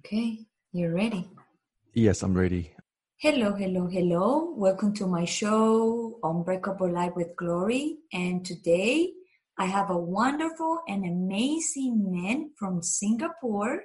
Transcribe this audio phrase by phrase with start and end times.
[0.00, 1.28] Okay, you're ready.
[1.92, 2.72] Yes, I'm ready.
[3.18, 4.54] Hello, hello, hello.
[4.56, 7.98] Welcome to my show, on Unbreakable Life with Glory.
[8.10, 9.12] And today
[9.58, 13.82] I have a wonderful and amazing man from Singapore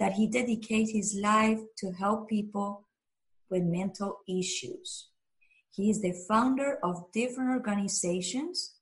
[0.00, 2.88] that he dedicates his life to help people
[3.48, 5.10] with mental issues.
[5.70, 8.74] He is the founder of different organizations.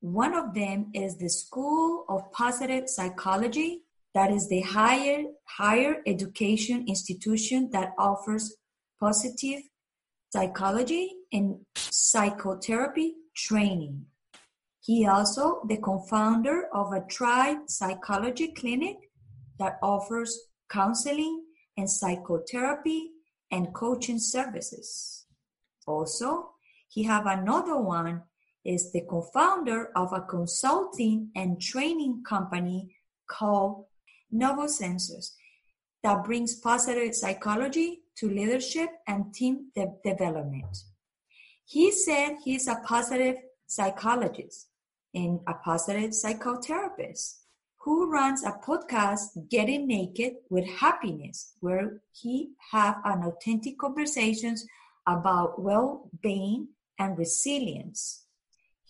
[0.00, 3.84] One of them is the School of Positive Psychology
[4.14, 8.56] that is the higher higher education institution that offers
[8.98, 9.60] positive
[10.30, 14.06] psychology and psychotherapy training.
[14.80, 18.96] He also the co-founder of a tribe psychology clinic
[19.58, 20.36] that offers
[20.70, 21.44] counseling
[21.76, 23.10] and psychotherapy
[23.50, 25.26] and coaching services.
[25.86, 26.50] Also,
[26.88, 28.22] he have another one
[28.64, 32.94] is the co-founder of a consulting and training company
[33.28, 33.84] called
[34.34, 35.32] Novosensors
[36.02, 40.76] that brings positive psychology to leadership and team de- development.
[41.64, 44.68] He said he's a positive psychologist
[45.14, 47.38] and a positive psychotherapist
[47.80, 54.66] who runs a podcast getting naked with happiness where he have an authentic conversations
[55.06, 58.26] about well-being and resilience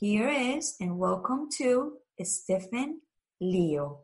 [0.01, 3.03] here is and welcome to Stephen
[3.39, 3.99] Lew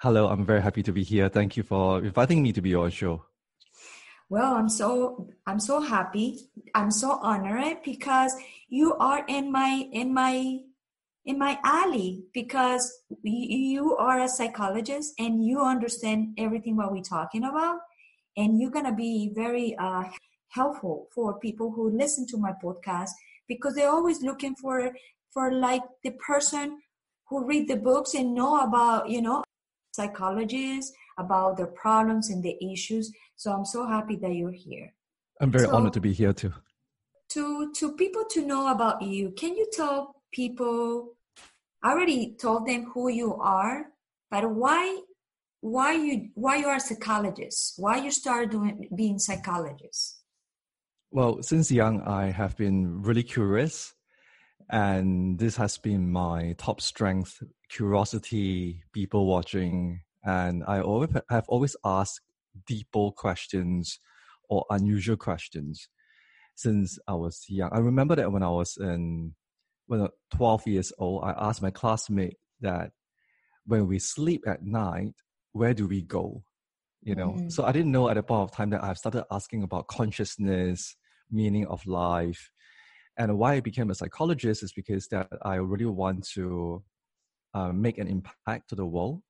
[0.00, 1.28] Hello, I'm very happy to be here.
[1.28, 3.24] Thank you for inviting me to be on show.
[4.30, 6.26] well i'm so i'm so happy
[6.74, 8.34] i'm so honored because
[8.68, 10.58] you are in my in my
[11.24, 12.84] in my alley because
[13.22, 17.78] you are a psychologist and you understand everything what we're talking about
[18.36, 20.04] and you're gonna be very uh,
[20.48, 23.10] helpful for people who listen to my podcast
[23.46, 24.92] because they're always looking for
[25.32, 26.78] for like the person
[27.28, 29.42] who read the books and know about you know
[29.92, 33.12] psychologists about the problems and the issues.
[33.36, 34.92] So i'm so happy that you're here.
[35.40, 36.52] I'm very So- honored to be here too.
[37.36, 37.44] to
[37.78, 39.98] to people to know about you can you tell
[40.40, 41.12] people
[41.84, 43.76] i already told them who you are
[44.32, 44.82] but why
[45.60, 46.14] why you
[46.44, 47.74] why you are a psychologist?
[47.82, 50.02] Why you started doing being psychologist?
[51.10, 53.92] Well, since young, I have been really curious,
[54.70, 60.02] and this has been my top strength curiosity, people watching.
[60.24, 62.20] And I always have always asked
[62.66, 63.98] deeper questions
[64.48, 65.88] or unusual questions
[66.54, 67.70] since I was young.
[67.72, 69.34] I remember that when I was in
[69.86, 72.92] when I was 12 years old, I asked my classmate that
[73.64, 75.14] when we sleep at night,
[75.52, 76.42] where do we go?
[77.02, 77.52] You know, Mhm.
[77.52, 80.96] so I didn't know at the point of time that I've started asking about consciousness,
[81.30, 82.50] meaning of life.
[83.18, 86.82] And why I became a psychologist is because that I really want to
[87.52, 89.22] uh, make an impact to the world.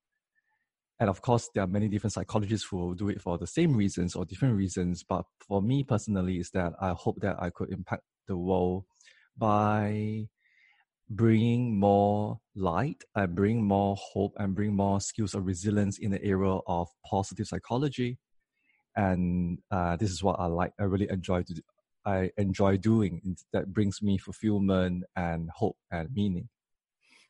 [1.00, 4.14] And of course, there are many different psychologists who do it for the same reasons
[4.14, 5.04] or different reasons.
[5.08, 8.84] But for me personally, is that I hope that I could impact the world
[9.36, 10.26] by
[11.08, 16.22] bringing more light and bring more hope and bring more skills of resilience in the
[16.22, 18.18] area of positive psychology.
[18.96, 20.72] And uh, this is what I like.
[20.78, 21.62] I really enjoy to.
[22.04, 26.48] I enjoy doing that brings me fulfillment and hope and meaning.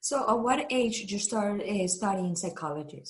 [0.00, 3.02] so at what age did you start uh, studying psychology?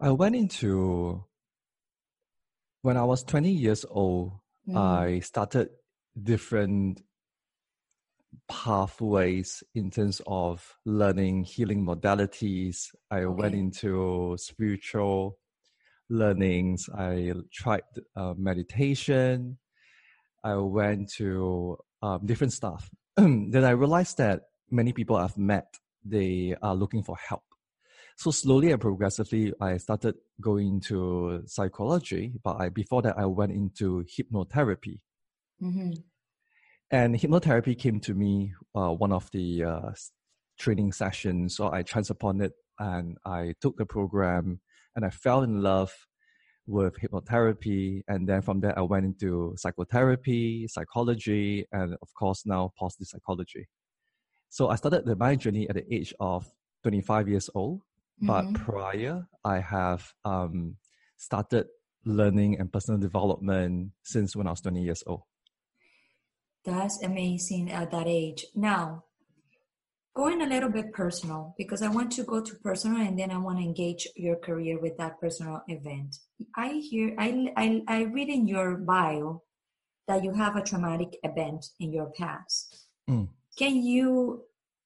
[0.00, 1.24] I went into
[2.82, 4.32] when I was 20 years old,
[4.68, 4.76] Mhm.
[4.76, 5.70] I started
[6.20, 7.02] different
[8.48, 12.94] pathways in terms of learning healing modalities.
[13.10, 15.38] I went into spiritual
[16.08, 16.88] learnings.
[16.94, 17.82] I tried
[18.14, 19.58] uh, meditation.
[20.46, 22.88] I went to um, different stuff.
[23.16, 25.74] then I realized that many people I've met,
[26.04, 27.42] they are looking for help.
[28.16, 32.34] So slowly and progressively, I started going to psychology.
[32.44, 35.00] But I, before that, I went into hypnotherapy.
[35.58, 35.90] hmm
[36.92, 39.90] And hypnotherapy came to me uh, one of the uh,
[40.60, 41.56] training sessions.
[41.56, 44.60] So I chanced upon it and I took the program
[44.94, 45.92] and I fell in love
[46.66, 48.02] with hypnotherapy.
[48.08, 53.68] And then from there, I went into psychotherapy, psychology, and of course, now positive psychology.
[54.48, 56.46] So I started the, my journey at the age of
[56.82, 57.82] 25 years old.
[58.20, 58.54] But Mhm.
[58.54, 60.76] prior, I have um,
[61.16, 61.66] started
[62.04, 65.22] learning and personal development since when I was 20 years old.
[66.64, 68.46] That's amazing at that age.
[68.54, 69.04] Now,
[70.16, 73.38] going a little bit personal, because I want to go to personal and then I
[73.38, 76.16] want to engage your career with that personal event.
[76.56, 79.42] I hear, I, I, I read in your bio
[80.08, 82.86] that you have a traumatic event in your past.
[83.08, 83.28] Mm.
[83.58, 84.44] Can you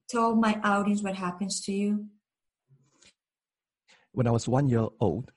[0.09, 2.07] tell my audience what happens to you?
[4.13, 5.33] when I was one year old,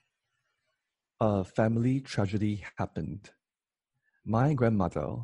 [1.20, 3.30] a family tragedy happened.
[4.26, 5.18] My grandmother,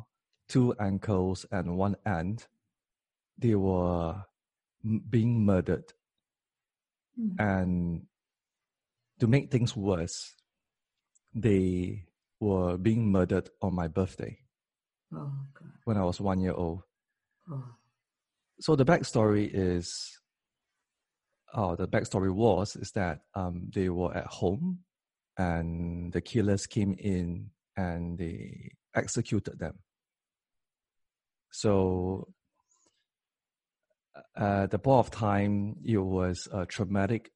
[0.48, 2.46] two uncles, and one aunt,
[3.38, 4.24] they were
[5.08, 5.92] being murdered.
[7.18, 7.34] Mm.
[7.38, 8.02] And
[9.18, 10.34] to make things worse,
[11.34, 12.04] they
[12.40, 14.38] were being murdered on my birthday
[15.12, 15.72] Oh, God.
[15.84, 16.82] when I was one year old.
[17.50, 17.64] Oh.
[18.60, 20.18] So the backstory is,
[21.54, 24.80] oh, the backstory was is that um, they were at home,
[25.38, 29.78] and the killers came in and they executed them.
[31.50, 32.28] So
[34.36, 37.30] at the point of time, it was a traumatic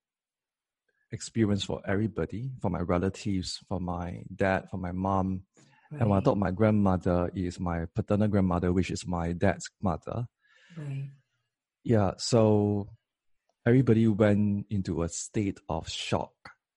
[1.13, 5.43] experience for everybody, for my relatives, for my dad, for my mom.
[5.91, 6.25] And when I Right.
[6.25, 10.27] thought my grandmother is my paternal grandmother, which is my dad's mother,
[10.77, 11.11] Right.
[11.85, 12.89] yeah, so
[13.65, 16.33] everybody went into a state of shock,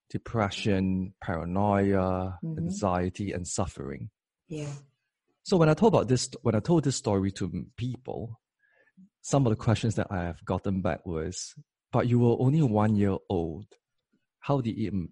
[0.09, 2.57] depression, paranoia, Mhm.
[2.59, 4.11] anxiety, and suffering.
[4.47, 4.73] Yeah.
[5.43, 8.39] So when I told about this, when I told this story to people,
[9.27, 11.53] some of the questions that I have gotten back was,
[11.91, 13.65] "But you were only one year old.
[14.39, 15.11] How did im-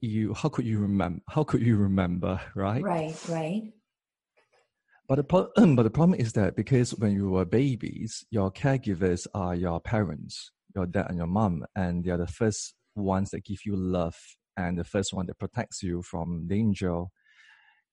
[0.00, 0.34] you?
[0.34, 1.20] How could you remember?
[1.28, 2.40] How could you remember?
[2.54, 2.82] Right?
[2.82, 3.28] Right.
[3.28, 3.62] Right.
[5.08, 9.26] But the pro- but the problem is that because when you were babies, your caregivers
[9.34, 13.44] are your parents, your dad and your mom, and they are the first ones that
[13.44, 14.14] give you love
[14.56, 17.06] and the first one that protects you from danger.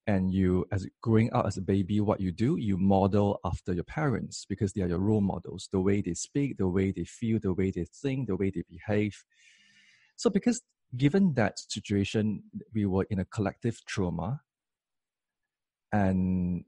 [0.08, 3.84] And you, as growing up as a baby, what you do, you model after your
[3.84, 5.68] parents because they are your role models.
[5.70, 8.64] The way they speak, the way they feel, the way they think, the way they
[8.70, 9.26] behave.
[10.16, 10.62] So, because
[10.96, 12.44] given that situation,
[12.74, 14.42] we were in a collective trauma,
[15.92, 16.64] and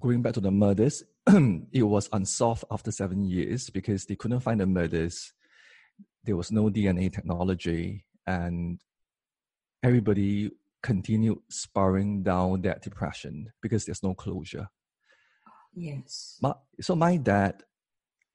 [0.00, 4.60] going back to the murders, it was unsolved after seven years because they couldn't find
[4.60, 5.32] the murders.
[6.24, 8.80] There was no DNA technology, and
[9.82, 10.52] everybody
[10.82, 14.68] continued spiraling down that depression because there's no closure.
[15.74, 16.38] Yes.
[16.40, 17.62] My, so my dad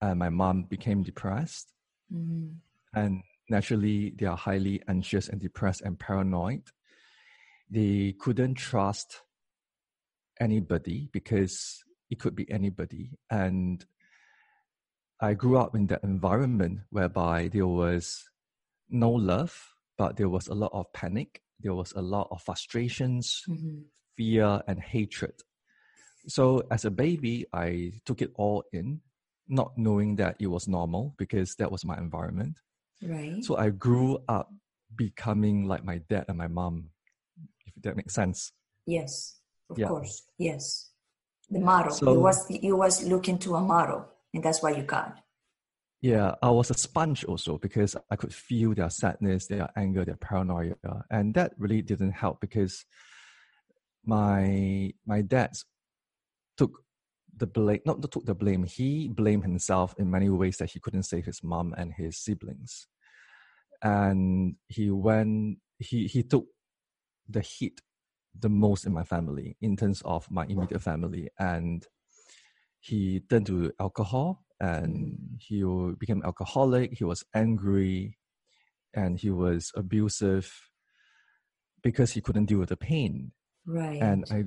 [0.01, 1.73] and my mom became depressed,
[2.11, 2.57] Mhm.
[2.93, 6.71] and naturally they are highly anxious and depressed and paranoid.
[7.69, 9.21] They couldn't trust
[10.39, 13.17] anybody because it could be anybody.
[13.29, 13.85] And
[15.19, 18.29] I grew up in that environment whereby there was
[18.89, 21.42] no love, but there was a lot of panic.
[21.63, 23.85] There was a lot of frustrations, Mhm.
[24.17, 25.33] fear, and hatred.
[26.27, 29.01] So as a baby, I took it all in,
[29.47, 32.59] not knowing that it was normal because that was my environment.
[33.01, 33.43] Right.
[33.43, 34.49] So I grew up
[34.95, 36.91] becoming like my dad and my mom,
[37.65, 38.51] if that makes sense.
[38.85, 39.39] yes.
[39.69, 39.87] Of Yeah.
[39.87, 40.23] course.
[40.37, 40.91] Yes.
[41.49, 41.93] The model.
[41.93, 45.22] So- you was you was looking to a model, and that's why you got.
[46.03, 50.17] Yeah, I was a sponge also because I could feel their sadness, their anger, their
[50.17, 50.75] paranoia,
[51.09, 52.83] and that really didn't help because
[54.05, 55.51] my my dad
[56.57, 56.83] took
[57.37, 58.65] the blame, not took the blame.
[58.65, 62.85] He blamed himself in many ways that he couldn't save his mom and his siblings,
[63.81, 66.47] and he went he he took
[67.29, 67.79] the hit
[68.37, 71.87] the most in my family in terms of my immediate family and
[72.81, 75.63] he turned to alcohol and he
[75.99, 78.17] became alcoholic he was angry
[78.93, 80.47] and he was abusive
[81.81, 83.31] because he couldn't deal with the pain
[83.65, 84.01] Right.
[84.01, 84.43] and i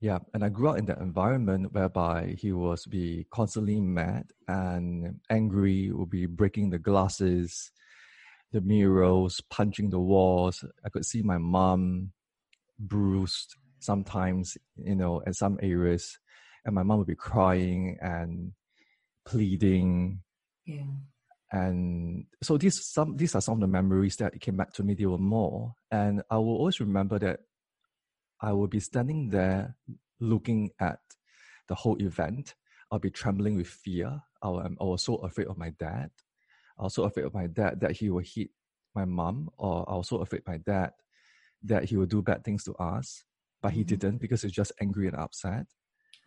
[0.00, 5.20] yeah and i grew up in that environment whereby he was be constantly mad and
[5.28, 7.72] angry would be breaking the glasses
[8.52, 12.12] the mirrors punching the walls i could see my mom
[12.78, 16.18] bruised sometimes you know in some areas
[16.64, 18.52] and my mom would be crying and
[19.30, 20.20] pleading
[20.66, 20.82] yeah.
[21.52, 24.94] and so these some these are some of the memories that came back to me
[24.94, 27.40] there were more and i will always remember that
[28.40, 29.76] i will be standing there
[30.20, 30.98] looking at
[31.68, 32.54] the whole event
[32.90, 36.10] i'll be trembling with fear i, wa- I was so afraid of my dad
[36.78, 38.50] i was so afraid of my dad that he will hit
[38.94, 40.90] my mom or i was so afraid my dad
[41.62, 43.24] that he would do bad things to us
[43.62, 43.86] but he Mhm.
[43.92, 45.66] didn't because he's just angry and upset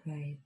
[0.06, 0.38] Right.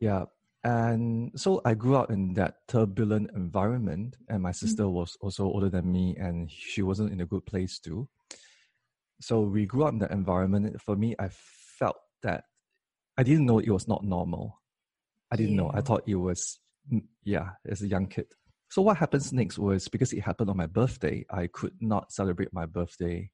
[0.00, 0.24] yeah.
[0.66, 5.68] And so I grew up in that turbulent environment, and my sister was also older
[5.68, 8.08] than me, and she wasn't in a good place too.
[9.20, 10.82] So we grew up in that environment.
[10.82, 12.46] For me, I felt that
[13.16, 14.60] I didn't know it was not normal.
[15.30, 15.70] I didn't know.
[15.72, 16.58] I thought it was,
[16.92, 18.26] mm, yeah, as a young kid.
[18.68, 22.52] So what happens next was because it happened on my birthday, I could not celebrate
[22.52, 23.30] my birthday.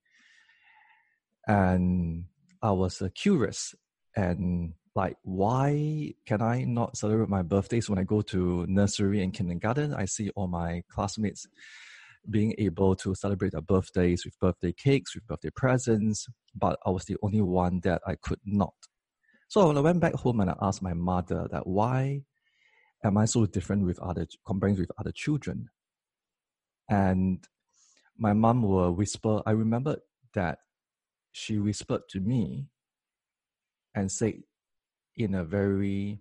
[1.46, 2.24] And
[2.60, 3.74] I was uh, curious
[4.14, 9.32] and like, why can I not celebrate my birthdays when I go to nursery and
[9.32, 9.94] kindergarten?
[9.94, 11.46] I see all my classmates
[12.30, 17.04] being able to celebrate their birthdays with birthday cakes, with birthday presents, but I was
[17.04, 18.74] the only one that I could not.
[19.48, 22.22] So when I went back home and I asked my mother that why
[23.04, 25.68] am I so different with other comparing with other children?
[26.88, 27.44] And
[28.16, 29.96] my mom will whisper, I remember
[30.34, 30.58] that
[31.32, 32.66] she whispered to me
[33.94, 34.42] and said
[35.16, 36.20] in a very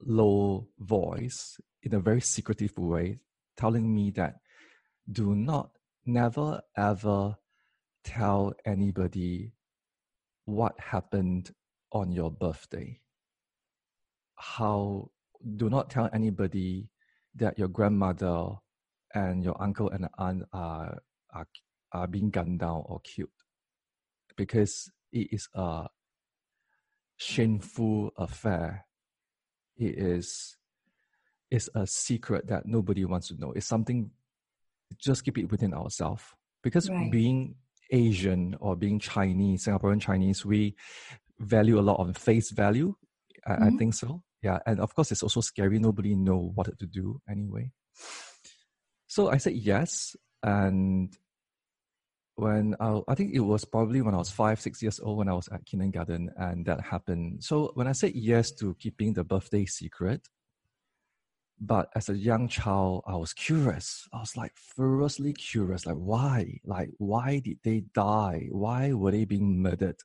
[0.00, 3.18] low voice, in a very secretive way,
[3.56, 4.36] telling me that
[5.10, 5.70] do not,
[6.06, 7.36] never, ever
[8.04, 9.52] tell anybody
[10.44, 11.50] what happened
[11.92, 13.00] on your birthday.
[14.36, 15.10] How,
[15.56, 16.90] do not tell anybody
[17.34, 18.50] that your grandmother
[19.14, 20.98] and your uncle and aunt are,
[21.34, 21.46] are,
[21.92, 23.28] are being gunned down or killed
[24.36, 25.86] because it is a
[27.18, 28.86] shameful affair.
[29.76, 30.56] It is
[31.50, 33.52] it's a secret that nobody wants to know.
[33.52, 34.10] It's something
[34.98, 36.22] just keep it within ourselves.
[36.62, 37.10] Because right.
[37.10, 37.54] being
[37.90, 40.74] Asian or being Chinese, Singaporean Chinese, we
[41.38, 42.94] value a lot of face value.
[43.46, 43.64] I, mm-hmm.
[43.64, 44.22] I think so.
[44.42, 44.58] Yeah.
[44.66, 45.78] And of course it's also scary.
[45.78, 47.70] Nobody know what to do anyway.
[49.06, 50.16] So I said yes.
[50.42, 51.16] And
[52.38, 55.28] when I, I think it was probably when I was five, six years old when
[55.28, 57.42] I was at kindergarten and that happened.
[57.42, 60.28] So when I said yes to keeping the birthday secret,
[61.60, 64.06] but as a young child, I was curious.
[64.12, 65.84] I was like furiously curious.
[65.84, 66.60] Like why?
[66.64, 68.46] Like why did they die?
[68.52, 69.98] Why were they being murdered?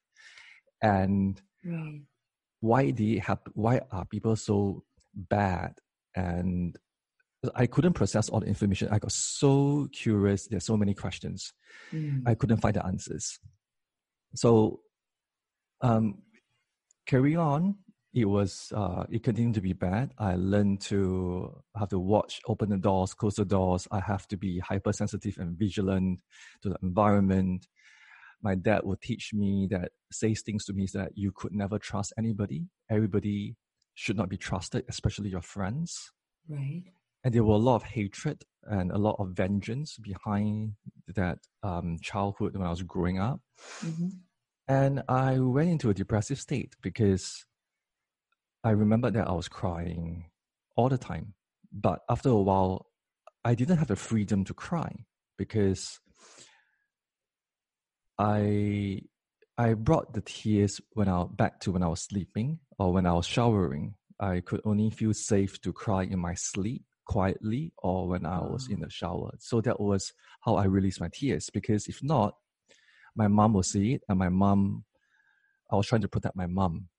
[0.81, 2.01] And right.
[2.61, 3.53] why did it happen?
[3.55, 5.75] Why are people so bad?
[6.15, 6.75] And
[7.55, 8.89] I couldn't process all the information.
[8.91, 10.47] I got so curious.
[10.47, 11.53] There's so many questions.
[11.91, 12.23] Mm.
[12.25, 13.39] I couldn't find the answers.
[14.35, 14.79] So,
[15.81, 16.19] um,
[17.05, 17.75] carry on.
[18.13, 20.11] It was uh, it continued to be bad.
[20.19, 23.87] I learned to have to watch, open the doors, close the doors.
[23.91, 26.19] I have to be hypersensitive and vigilant
[26.61, 27.67] to the environment.
[28.41, 32.13] My dad would teach me that says things to me that you could never trust
[32.17, 32.67] anybody.
[32.89, 33.55] Everybody
[33.95, 36.11] should not be trusted, especially your friends.
[36.47, 36.83] Right
[37.23, 40.73] and there were a lot of hatred and a lot of vengeance behind
[41.15, 43.39] that um, childhood when I was growing up.
[43.81, 44.09] Mm-hmm.
[44.67, 47.45] And I went into a depressive state because
[48.63, 50.29] I remember that I was crying
[50.75, 51.33] all the time.
[51.71, 52.87] But after a while,
[53.43, 55.05] I didn't have the freedom to cry
[55.37, 55.99] because
[58.17, 59.01] I
[59.57, 63.13] I brought the tears when I back to when I was sleeping or when I
[63.13, 63.95] was showering.
[64.19, 68.69] I could only feel safe to cry in my sleep quietly or when I was
[68.69, 69.31] in the shower.
[69.39, 72.35] So that was how I released my tears because if not,
[73.15, 74.85] my mom will see it and my mom,
[75.71, 76.89] I was trying to protect my mom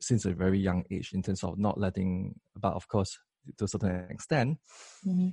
[0.00, 3.18] since a very young age in terms of not letting, but of course,
[3.58, 4.58] to a certain extent.
[5.06, 5.28] Mm-hmm.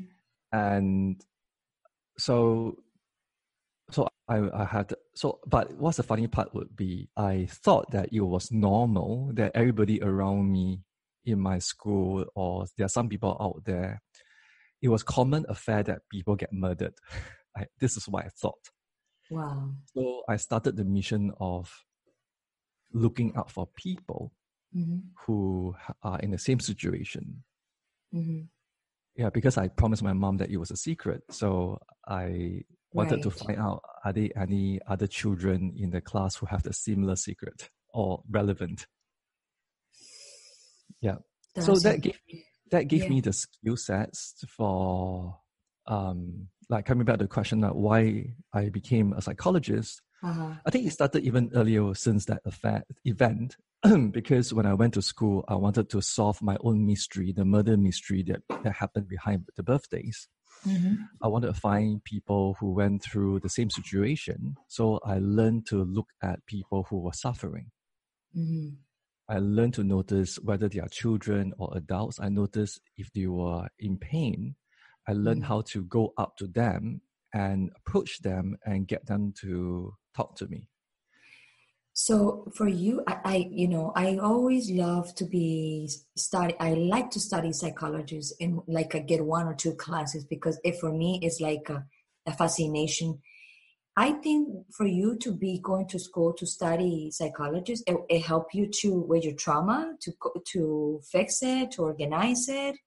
[0.51, 1.21] And
[2.17, 2.77] so,
[3.91, 8.09] so I, I had, so, but what's the funny part would be, I thought that
[8.11, 10.81] it was normal that everybody around me
[11.25, 14.01] in my school or there are some people out there,
[14.81, 16.93] it was common affair that people get murdered.
[17.57, 18.69] I, this is what I thought.
[19.29, 19.71] Wow.
[19.93, 21.71] So I started the mission of
[22.93, 24.31] looking out for people
[24.75, 24.99] mm-hmm.
[25.25, 27.43] who are in the same situation.
[28.13, 28.41] Mm-hmm.
[29.15, 31.23] Yeah, because I promised my mom that it was a secret.
[31.29, 32.61] So I
[32.93, 33.23] wanted right.
[33.23, 37.15] to find out are there any other children in the class who have the similar
[37.15, 38.87] secret or relevant
[41.01, 41.15] yeah
[41.55, 43.09] That's so that gave me that gave yeah.
[43.09, 45.37] me the skill sets for
[45.87, 50.53] um like coming back to the question that why i became a psychologist uh-huh.
[50.65, 52.41] i think it started even earlier since that
[53.05, 53.57] event
[54.11, 57.77] because when i went to school i wanted to solve my own mystery the murder
[57.77, 60.27] mystery that, that happened behind the birthdays
[60.67, 60.95] Mm-hmm.
[61.21, 64.55] I wanted to find people who went through the same situation.
[64.67, 67.71] So I learned to look at people who were suffering.
[68.37, 68.75] Mm-hmm.
[69.29, 72.19] I learned to notice whether they are children or adults.
[72.19, 74.55] I noticed if they were in pain.
[75.07, 75.47] I learned mm.
[75.47, 80.47] how to go up to them and approach them and get them to talk to
[80.47, 80.67] me.
[81.93, 86.55] So for you, I, I, you know, I always love to be study.
[86.59, 90.79] I like to study psychology and like I get one or two classes because it
[90.79, 91.85] for me it's like a,
[92.25, 93.19] a fascination
[93.99, 98.53] I think for you to be going to school to study psychologist, it, it helped
[98.53, 100.13] you to with your trauma to
[100.53, 102.77] to fix it, to organize it.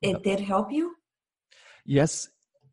[0.00, 0.94] It did help you.
[1.84, 2.28] Yes,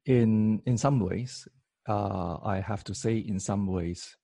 [0.05, 1.47] in in some ways,
[1.89, 4.15] uh, I have to say in some ways.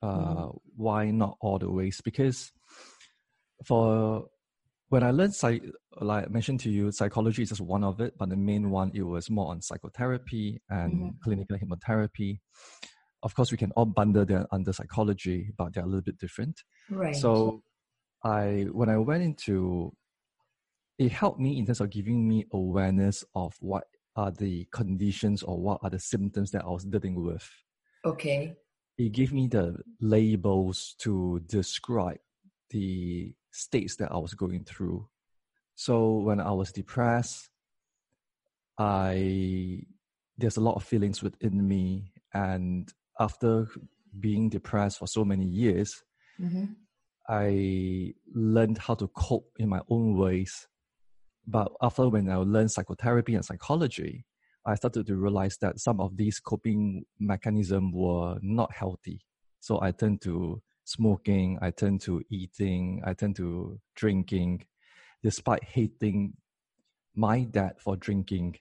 [0.00, 0.58] Uh, mm.
[0.76, 2.00] Why not all the ways?
[2.00, 2.52] Because
[3.64, 4.28] for
[4.88, 5.62] when I learned, psych,
[6.00, 8.92] like I mentioned to you, psychology is just one of it, but the main one,
[8.94, 11.08] it was more on psychotherapy and mm-hmm.
[11.22, 12.38] clinical hypnotherapy.
[13.22, 16.62] Of course, we can all bundle them under psychology, but they're a little bit different.
[16.90, 17.16] Right.
[17.16, 17.62] So,
[18.22, 19.92] I when I went into,
[20.98, 25.58] it helped me in terms of giving me awareness of what are the conditions or
[25.60, 27.48] what are the symptoms that I was dealing with.
[28.04, 28.54] Okay.
[28.96, 32.18] It gave me the labels to describe
[32.70, 35.08] the states that I was going through.
[35.74, 37.48] So when I was depressed,
[38.78, 39.82] I
[40.38, 43.66] there's a lot of feelings within me, and after
[44.20, 46.02] being depressed for so many years,
[46.40, 46.66] mm-hmm.
[47.28, 50.68] I learned how to cope in my own ways.
[51.46, 54.26] But after when I learned psychotherapy and psychology,
[54.66, 59.24] I started to realize that some of these coping mechanisms were not healthy.
[59.60, 64.64] So I turned to smoking, I turn to eating, I turn to drinking,
[65.22, 66.34] despite hating
[67.14, 68.56] my dad for drinking.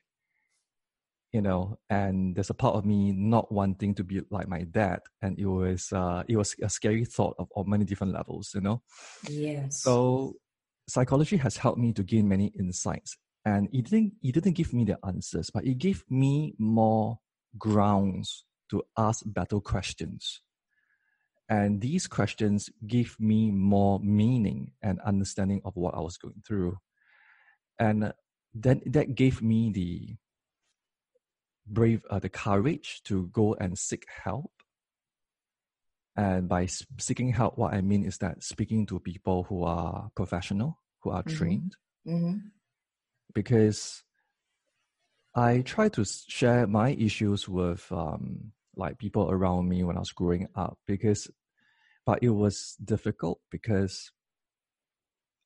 [1.32, 5.02] You know, and there's a part of me not wanting to be like my dad,
[5.22, 8.52] and it was uh, it was a scary thought of, of many different levels.
[8.56, 8.82] You know.
[9.30, 9.84] Yes.
[9.84, 10.36] So
[10.88, 14.86] psychology has helped me to gain many insights, and it didn't it didn't give me
[14.86, 17.20] the answers, but it gave me more
[17.58, 20.42] grounds to ask better questions
[21.48, 26.78] and these questions give me more meaning and understanding of what I was going through.
[27.78, 28.14] And
[28.54, 30.16] then that gave me the
[31.68, 34.52] brave, uh, the courage to go and seek help.
[36.18, 40.80] And by seeking help, what I mean is that speaking to people who are professional,
[41.02, 41.38] who are mm-hmm.
[41.38, 41.76] trained.
[42.08, 42.38] Mm-hmm.
[43.34, 44.04] Because
[45.36, 50.12] I try to share my issues with um, like people around me when I was
[50.12, 51.28] growing up because
[52.06, 54.12] but it was difficult because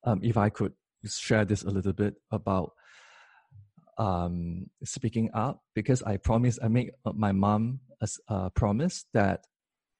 [0.03, 0.73] um, if I could
[1.07, 2.71] share this a little bit about
[3.97, 9.41] um, speaking up because I promised I made uh, my mom a, a promise that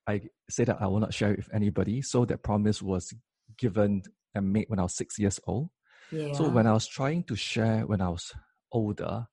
[0.08, 2.02] I say that I will not share it with anybody.
[2.02, 3.14] So that promise was
[3.58, 4.04] given
[4.34, 5.70] and made when I was six years old.
[6.12, 6.34] Yeah.
[6.34, 8.32] So when I was trying to share when I was
[8.72, 9.28] older,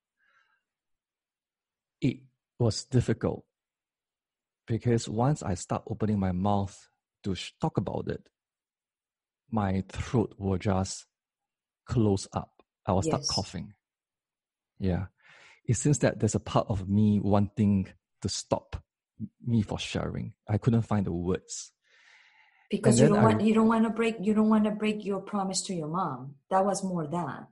[2.01, 2.17] it
[2.59, 3.45] was difficult
[4.67, 6.77] because once I start opening my mouth
[7.23, 8.29] to talk about it,
[9.49, 11.05] my throat will just
[11.87, 12.51] close up.
[12.85, 13.73] I will start coughing.
[14.79, 15.05] Yeah.
[15.65, 17.87] It seems that there's a part of me wanting
[18.21, 18.81] to stop
[19.45, 20.33] me for sharing.
[20.47, 21.71] I couldn't find the words.
[22.69, 25.05] Because you don't I, want you don't want to break you don't want to break
[25.05, 26.35] your promise to your mom.
[26.49, 27.47] That was more that.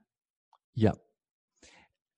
[0.74, 0.92] Yeah.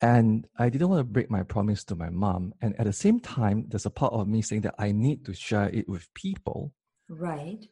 [0.01, 2.55] And I didn't want to break my promise to my mom.
[2.63, 5.35] And at the same time, there's a part of me saying that I need to
[5.35, 6.73] share it with people.
[7.09, 7.67] Right.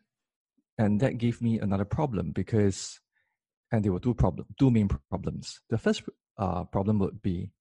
[0.78, 3.00] And that gave me another problem because,
[3.70, 5.60] and there were two problem, two main problems.
[5.70, 6.02] The first
[6.36, 7.52] uh, problem would be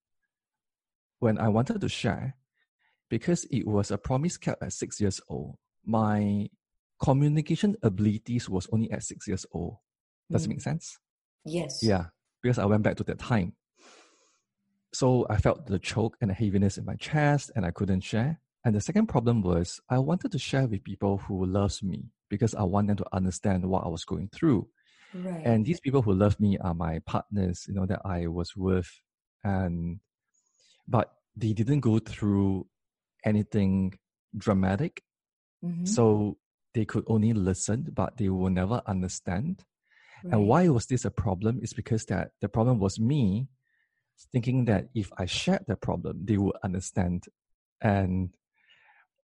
[1.19, 2.35] when I wanted to share,
[3.09, 5.57] because it was a promise kept at six years old.
[5.85, 6.49] My
[7.01, 9.77] communication abilities was only at six years old.
[10.31, 10.45] Does mm.
[10.45, 10.97] it make sense?
[11.45, 11.83] Yes.
[11.83, 12.05] Yeah,
[12.41, 13.53] because I went back to that time.
[14.95, 18.39] So I felt the choke and the heaviness in my chest, and I couldn't share.
[18.63, 22.55] And the second problem was I wanted to share with people who loves me because
[22.55, 24.67] I want them to understand what I was going through.
[25.13, 25.41] Right.
[25.45, 28.89] And these people who love me are my partners, you know, that I was with.
[29.43, 29.99] And
[30.87, 32.67] but they didn't go through
[33.25, 33.99] anything
[34.37, 35.03] dramatic.
[35.63, 35.85] Mm-hmm.
[35.85, 36.37] So
[36.73, 39.63] they could only listen, but they will never understand.
[40.23, 40.33] Right.
[40.33, 41.59] And why was this a problem?
[41.61, 43.49] Is because that the problem was me
[44.31, 47.25] thinking that if I shared the problem, they would understand.
[47.81, 48.29] And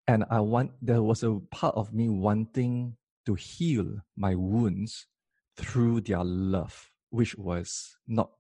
[0.08, 5.08] and I want there was a part of me wanting to heal my wounds
[5.58, 8.32] through their love, which was not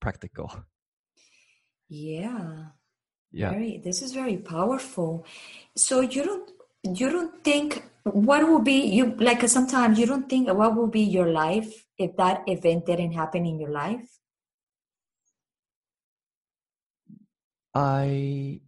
[0.00, 0.52] practical.
[1.88, 2.76] Yeah.
[3.32, 3.50] Yeah.
[3.50, 5.26] Very this is very powerful.
[5.76, 6.50] So you don't
[6.84, 11.02] you don't think what will be you like sometimes you don't think what will be
[11.02, 14.18] your life if that event didn't happen in your life?
[17.74, 18.60] I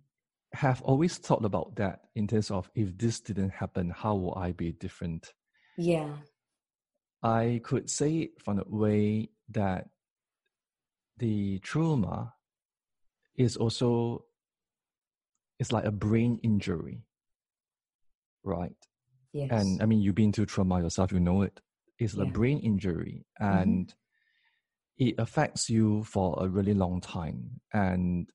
[0.52, 4.52] have always thought about that in terms of if this didn't happen, how will I
[4.52, 5.32] be different?
[5.78, 6.10] Yeah.
[7.22, 9.88] I could say it from the way that
[11.18, 12.34] the trauma
[13.36, 14.24] is also
[15.58, 17.04] it's like a brain injury.
[18.42, 18.72] Right.
[19.32, 19.50] Yes.
[19.52, 21.60] And I mean you've been through trauma yourself, you know it.
[21.98, 22.22] It's yeah.
[22.22, 23.58] a brain injury mm-hmm.
[23.58, 25.08] and mm-hmm.
[25.08, 27.60] it affects you for a really long time.
[27.72, 28.28] And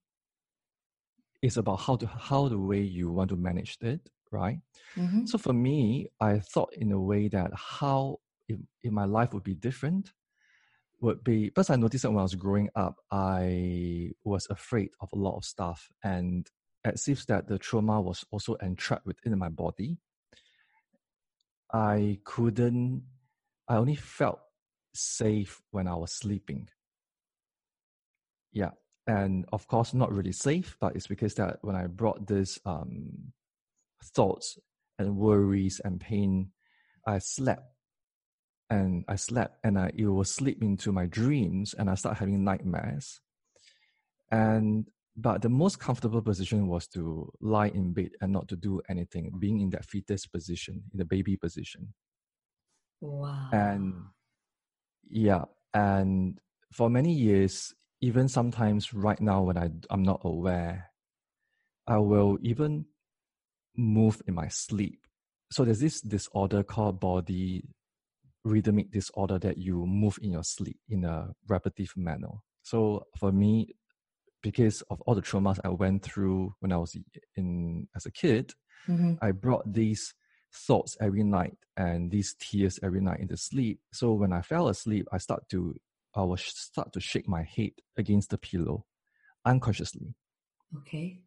[1.46, 4.60] it's about how to how the way you want to manage it right
[4.98, 5.26] mm-hmm.
[5.26, 9.44] so for me i thought in a way that how if, if my life would
[9.44, 10.12] be different
[11.02, 15.10] would be because I noticed that when I was growing up, I was afraid of
[15.14, 16.48] a lot of stuff, and
[16.84, 19.98] it seems that the trauma was also entrapped within my body.
[21.74, 23.04] I couldn't.
[23.68, 24.40] I only felt
[24.94, 26.70] safe when I was sleeping.
[28.52, 28.72] Yeah,
[29.08, 33.32] and of course, not really safe, but it's because that when I brought this um,
[34.04, 34.58] thoughts
[34.98, 36.52] and worries and pain,
[37.06, 37.64] I slept
[38.70, 42.44] and I slept and I, it will slip into my dreams and I start having
[42.44, 43.22] nightmares.
[44.32, 44.86] And
[45.18, 49.32] but the most comfortable position was to lie in bed and not to do anything,
[49.40, 51.94] being in that fetus position, in the baby position.
[53.00, 53.50] Wow.
[53.54, 53.94] And
[55.10, 56.40] yeah, and
[56.74, 60.92] for many years, even sometimes right now when I, I'm not aware,
[61.88, 62.86] I will even
[63.76, 65.00] move in my sleep.
[65.52, 67.64] So there's this disorder called body
[68.44, 72.30] rhythmic disorder that you move in your sleep in a repetitive manner.
[72.62, 73.76] So for me,
[74.42, 76.96] because of all the traumas I went through when I was
[77.36, 78.54] in as a kid,
[78.88, 79.14] mm-hmm.
[79.22, 80.14] I brought these
[80.54, 83.80] thoughts every night and these tears every night into sleep.
[83.92, 85.76] So when I fell asleep, I start to
[86.16, 88.86] I will start to shake my head against the pillow
[89.46, 90.16] unconsciously.
[90.78, 91.22] Okay.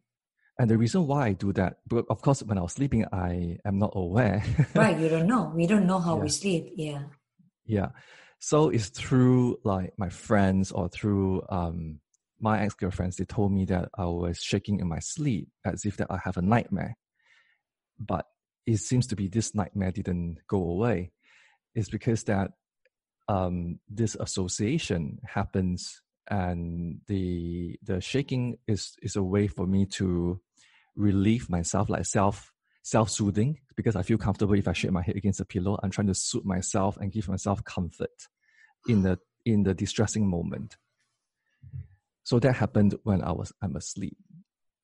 [0.59, 3.59] And the reason why I do that, but of course, when I was sleeping, I
[3.63, 4.43] am not aware.
[4.75, 5.53] right, you don't know.
[5.55, 6.23] We don't know how yeah.
[6.23, 6.73] we sleep.
[6.75, 7.03] Yeah.
[7.65, 7.89] Yeah.
[8.39, 11.99] So it's through like my friends or through um,
[12.41, 13.15] my ex girlfriends.
[13.15, 16.37] They told me that I was shaking in my sleep as if that I have
[16.37, 16.97] a nightmare.
[17.97, 18.25] But
[18.65, 21.11] it seems to be this nightmare didn't go away.
[21.73, 22.51] It's because that
[23.29, 30.41] um, this association happens and the the shaking is is a way for me to
[30.95, 35.15] relieve myself, like self self soothing, because I feel comfortable if I shake my head
[35.15, 35.79] against a pillow.
[35.81, 38.27] I'm trying to soothe myself and give myself comfort
[38.87, 40.75] in the in the distressing moment.
[42.23, 44.17] So that happened when I was I'm asleep.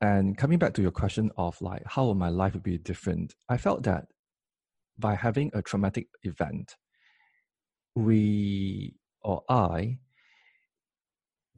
[0.01, 3.57] And coming back to your question of like how my life would be different, I
[3.57, 4.05] felt that
[4.99, 6.75] by having a traumatic event,
[7.95, 9.99] we or I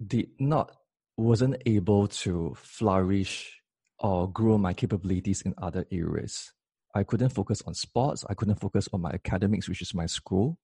[0.06, 0.76] did not
[1.18, 3.62] wasn't able to flourish
[4.00, 6.54] or grow my capabilities in other areas.
[6.94, 8.24] I couldn't focus on sports.
[8.30, 10.58] I couldn't focus on my academics, which is my school.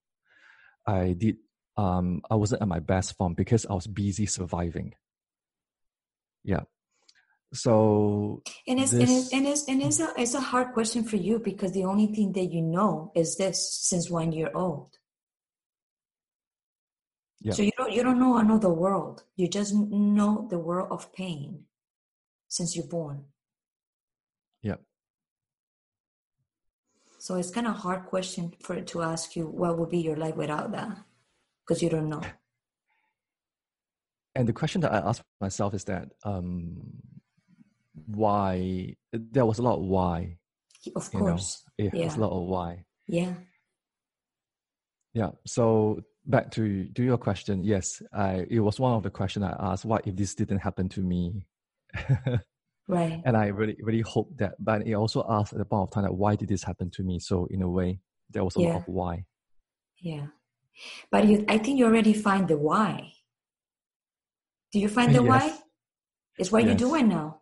[0.86, 1.38] I did.
[1.76, 4.94] Um, I wasn't at my best form because I was busy surviving.
[6.44, 6.62] Yeah.
[7.54, 11.04] So and it's, this, and it's and it's and it's a it's a hard question
[11.04, 14.98] for you because the only thing that you know is this since one year old.
[17.44, 17.54] Yeah.
[17.54, 19.24] So you don't you don't know another world.
[19.36, 21.66] You just know the world of pain
[22.48, 23.26] since you're born.
[24.62, 24.78] Yeah.
[27.20, 30.16] So it's kind of hard question for it to ask you what would be your
[30.16, 30.98] life without that
[31.62, 32.24] because you don't know.
[34.36, 36.82] And the question that I ask myself is that um,
[38.08, 40.38] why there was a lot of why.
[40.96, 41.64] Of course.
[41.78, 41.86] Know?
[41.86, 42.16] Yeah, yeah.
[42.16, 42.86] a lot of why.
[43.08, 43.34] Yeah.
[45.14, 45.32] Yeah.
[45.46, 49.56] So back to to your question, yes, I it was one of the questions I
[49.60, 49.86] asked.
[49.86, 51.46] What if this didn't happen to me?
[52.88, 53.22] right.
[53.26, 56.04] And I really, really hope that, but it also asked at the point of time
[56.04, 57.20] that why did this happen to me?
[57.20, 58.68] So in a way, there was a yeah.
[58.70, 59.26] lot of why.
[60.02, 60.28] Yeah.
[61.12, 63.14] But you, I think you already find the why.
[64.72, 65.30] Do you find the yes.
[65.30, 65.58] why?
[66.38, 66.70] It's what yes.
[66.70, 67.42] you're doing now.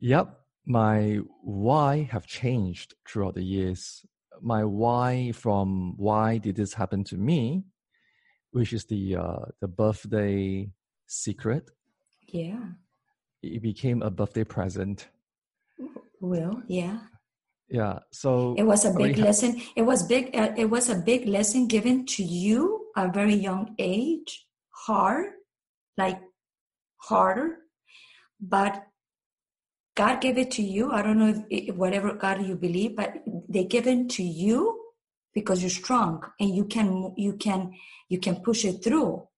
[0.00, 0.36] Yep.
[0.66, 4.04] My why have changed throughout the years.
[4.40, 7.64] My why from why did this happen to me,
[8.50, 10.70] which is the uh, the birthday
[11.06, 11.70] secret.
[12.26, 12.72] Yeah
[13.42, 15.08] it became a birthday present.
[16.20, 17.00] Well, yeah.
[17.68, 17.98] Yeah.
[18.12, 19.60] So it was a big lesson.
[19.74, 20.34] It was big.
[20.34, 24.46] Uh, it was a big lesson given to you at a very young age.
[24.86, 25.26] Hard,
[25.96, 26.20] like
[26.98, 27.58] harder,
[28.40, 28.84] but
[29.94, 30.90] God gave it to you.
[30.90, 33.14] I don't know if, if whatever God you believe, but
[33.48, 34.80] they give it to you
[35.34, 37.74] because you're strong and you can you can
[38.08, 39.28] you can push it through.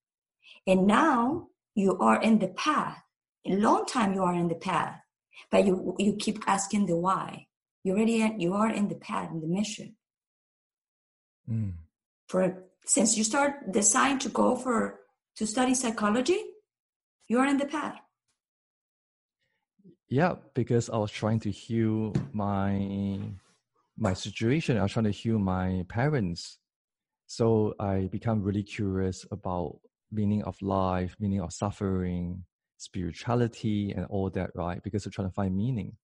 [0.66, 3.04] And now you are in the path
[3.46, 5.00] a long time you are in the path,
[5.50, 7.46] but you you keep asking the why.
[7.82, 9.96] You already you are in the path in the mission.
[11.50, 11.72] Mm.
[12.28, 15.00] For since you start deciding to go for
[15.36, 16.40] to study psychology,
[17.28, 17.98] you are in the path.
[20.14, 23.18] Yeah, because I was trying to heal my
[23.98, 24.78] my situation.
[24.78, 26.58] I was trying to heal my parents.
[27.26, 29.80] So I become really curious about
[30.12, 32.44] meaning of life, meaning of suffering,
[32.76, 34.80] spirituality and all that, right?
[34.84, 35.96] Because we're trying to find meaning.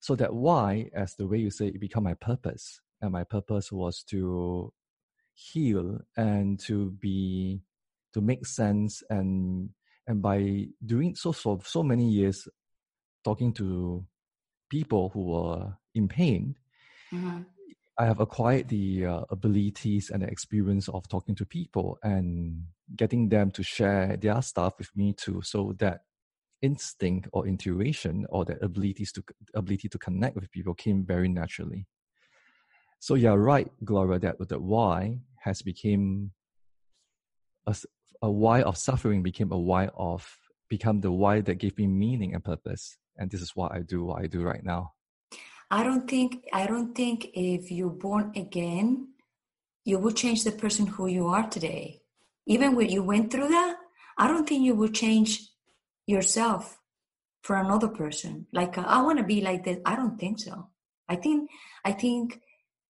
[0.00, 2.78] So that why, as the way you say, it become my purpose.
[3.00, 4.70] And my purpose was to
[5.32, 7.62] heal and to be
[8.12, 9.70] to make sense and
[10.06, 12.46] and by doing so for so many years
[13.24, 14.04] talking to
[14.70, 16.54] people who were in pain
[17.12, 17.42] mm-hmm.
[17.98, 22.62] i have acquired the uh, abilities and the experience of talking to people and
[22.96, 26.00] getting them to share their stuff with me too so that
[26.62, 29.22] instinct or intuition or the abilities to
[29.54, 31.86] ability to connect with people came very naturally
[32.98, 36.30] so you're right gloria that the why has become
[37.66, 37.74] a,
[38.22, 40.36] a why of suffering became a why of
[40.68, 44.02] become the why that gave me meaning and purpose and this is what i do
[44.04, 44.92] what i do right now.
[45.70, 49.08] I don't think i don't think if you're born again
[49.84, 52.02] you will change the person who you are today.
[52.46, 53.76] Even when you went through that
[54.18, 55.32] i don't think you will change
[56.06, 56.78] yourself
[57.42, 58.46] for another person.
[58.52, 59.78] Like uh, i want to be like this.
[59.84, 60.68] I don't think so.
[61.08, 61.50] I think
[61.84, 62.40] i think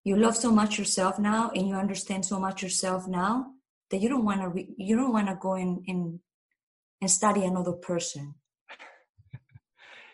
[0.04, 3.34] you love so much yourself now and you understand so much yourself now
[3.90, 6.20] that you don't want to re- you don't want to go in, in
[7.02, 8.36] and study another person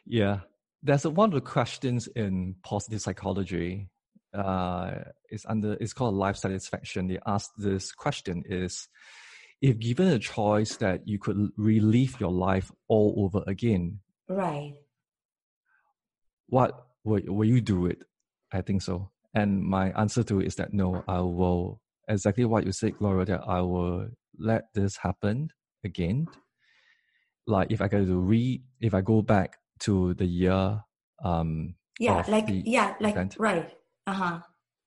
[0.06, 0.40] yeah.
[0.84, 3.90] There's a, one of the questions in positive psychology
[4.34, 4.92] uh,
[5.32, 7.08] is under it's called life satisfaction.
[7.08, 8.88] They ask this question is
[9.62, 14.74] if given a choice that you could relive your life all over again right.
[16.48, 18.04] what will, will you do it?
[18.52, 19.10] I think so.
[19.34, 23.26] And my answer to it is that no i will exactly what you said, Gloria,
[23.26, 25.50] that I will let this happen
[25.84, 26.28] again.
[27.48, 30.84] Like if I go to read, if I go back to the year,
[31.24, 33.72] um, yeah, like yeah, like event, right,
[34.08, 34.40] uh huh.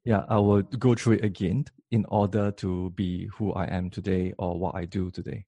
[0.05, 4.33] Yeah, I will go through it again in order to be who I am today
[4.39, 5.45] or what I do today.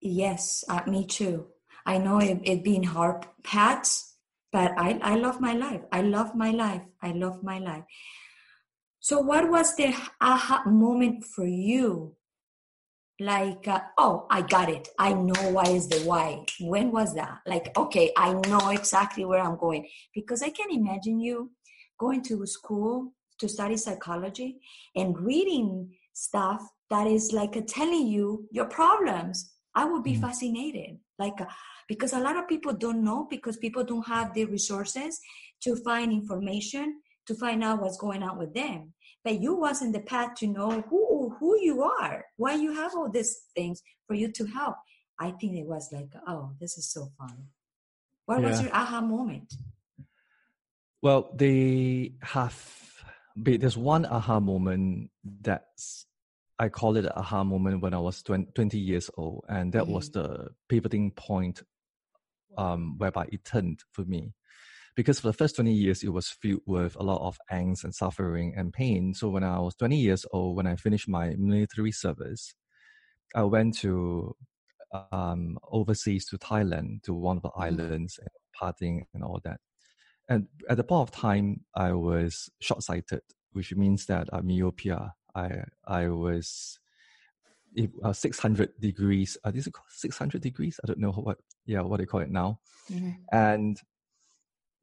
[0.00, 1.46] Yes, uh, me too.
[1.86, 4.14] I know it, it been hard paths,
[4.52, 5.80] but I, I love my life.
[5.90, 6.82] I love my life.
[7.02, 7.84] I love my life.
[9.00, 12.14] So, what was the aha moment for you?
[13.20, 14.88] Like, uh, oh, I got it.
[14.98, 16.44] I know why is the why.
[16.60, 17.38] When was that?
[17.46, 19.86] Like, okay, I know exactly where I'm going.
[20.14, 21.52] Because I can imagine you
[21.98, 24.60] going to school to study psychology
[24.96, 29.52] and reading stuff that is like uh, telling you your problems.
[29.74, 30.20] I would be mm.
[30.20, 30.98] fascinated.
[31.18, 31.46] Like, uh,
[31.88, 35.20] because a lot of people don't know because people don't have the resources
[35.62, 38.92] to find information to find out what's going on with them
[39.24, 41.11] but you was in the path to know who
[41.42, 44.76] who you are why you have all these things for you to help
[45.18, 47.36] i think it was like oh this is so fun
[48.26, 48.48] what yeah.
[48.48, 49.52] was your aha moment
[51.02, 52.56] well they have
[53.34, 56.06] there's one aha moment that's
[56.60, 59.94] i call it an aha moment when i was 20 years old and that mm-hmm.
[59.94, 61.62] was the pivoting point
[62.56, 64.34] um, whereby it turned for me
[64.94, 67.94] because for the first 20 years, it was filled with a lot of angst and
[67.94, 69.14] suffering and pain.
[69.14, 72.54] So when I was 20 years old, when I finished my military service,
[73.34, 74.36] I went to
[75.10, 77.62] um, overseas to Thailand, to one of the mm.
[77.62, 78.28] islands, and
[78.60, 79.60] partying and all that.
[80.28, 85.14] And at the point of time, I was short-sighted, which means that I'm myopia.
[85.34, 86.78] I I was
[88.04, 89.36] uh, 600 degrees.
[89.44, 90.78] Uh, is it 600 degrees?
[90.82, 91.38] I don't know what.
[91.64, 92.60] Yeah, what they call it now.
[92.90, 93.10] Mm-hmm.
[93.32, 93.80] And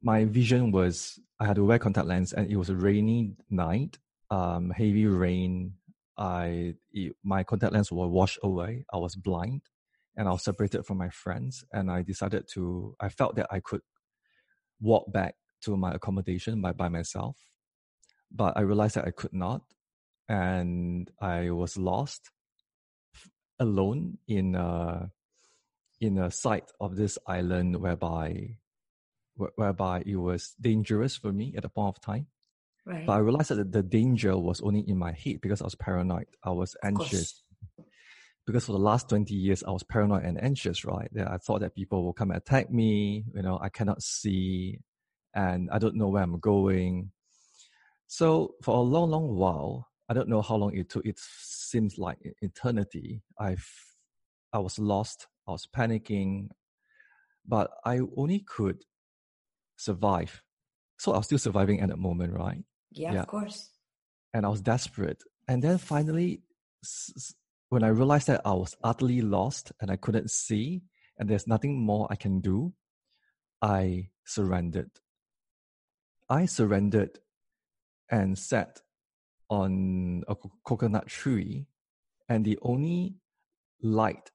[0.02, 3.98] my vision was I had to wear contact lens, and it was a rainy night,
[4.30, 5.74] um, heavy rain.
[6.18, 8.86] I it, my contact lens were washed away.
[8.94, 9.62] I was blind,
[10.16, 11.64] and I was separated from my friends.
[11.72, 12.96] And I decided to.
[13.00, 13.82] I felt that I could
[14.82, 17.38] walk back to my accommodation by by myself,
[18.32, 19.62] but I realized that I could not,
[20.28, 22.32] and I was lost,
[23.60, 25.12] alone in a
[26.02, 28.56] in a site of this island whereby
[29.56, 32.28] whereby it was dangerous for me at the point of time.
[32.86, 33.06] Right.
[33.06, 36.28] But I realized that the danger was only in my head because I was paranoid.
[36.44, 37.44] I was anxious.
[38.46, 41.08] Because for the last 20 years, I was paranoid and anxious, right?
[41.14, 43.26] That I thought that people will come and attack me.
[43.36, 44.80] You know, I cannot see
[45.36, 47.12] and I don't know where I'm going.
[48.08, 51.06] So for a long, long while, I don't know how long it took.
[51.06, 53.22] It seems like eternity.
[53.40, 53.58] I
[54.52, 55.28] I was lost.
[55.48, 56.50] I was panicking,
[57.48, 58.84] but I only could
[59.80, 60.44] survive.
[60.98, 62.62] So I was still surviving at that moment, right?
[62.92, 63.22] Yeah, yeah.
[63.22, 63.70] of course.
[64.34, 65.24] And I was desperate.
[65.48, 66.44] And then finally,
[67.70, 70.82] when I realized that I was utterly lost and I couldn't see,
[71.18, 72.74] and there's nothing more I can do,
[73.62, 74.92] I surrendered.
[76.30, 77.20] I surrendered
[78.12, 78.82] and sat
[79.50, 81.68] on a coconut tree,
[82.28, 83.16] and the only
[83.82, 84.30] light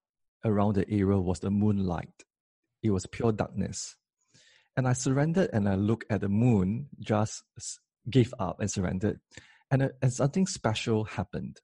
[0.44, 2.24] around the area was the moonlight.
[2.82, 3.96] It was pure darkness.
[4.76, 7.44] And I surrendered and I looked at the moon, just
[8.10, 9.20] gave up and surrendered.
[9.70, 11.60] And, uh, and something special happened.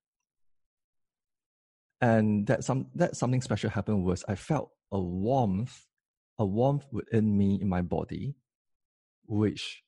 [2.00, 5.86] and that some that something special happened was I felt a warmth,
[6.38, 8.36] a warmth within me in my body,
[9.26, 9.82] which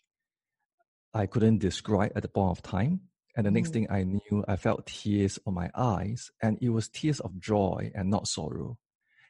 [1.14, 3.02] I couldn't describe at the point of time.
[3.34, 3.54] And the mm.
[3.54, 7.40] next thing I knew, I felt tears on my eyes, and it was tears of
[7.40, 8.78] joy and not sorrow.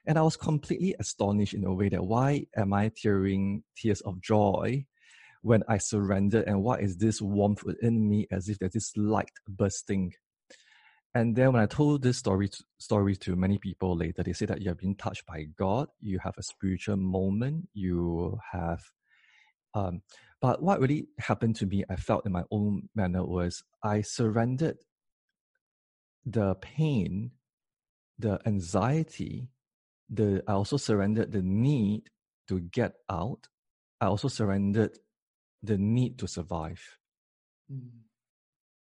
[0.07, 4.21] And I was completely astonished in a way that why am I tearing tears of
[4.21, 4.85] joy
[5.43, 6.47] when I surrendered?
[6.47, 10.13] And what is this warmth within me as if there's this light bursting?
[11.15, 14.47] And then when I told this story to, story to many people later, they say
[14.47, 18.81] that you have been touched by God, you have a spiritual moment, you have
[19.75, 20.03] um,
[20.41, 24.79] but what really happened to me, I felt in my own manner was I surrendered
[26.27, 27.33] the pain,
[28.19, 29.49] the anxiety,
[30.13, 32.11] the I also surrendered the need
[32.49, 33.49] to get out.
[34.01, 34.99] I also surrendered
[35.63, 36.83] the need to survive.
[37.73, 37.89] Mm.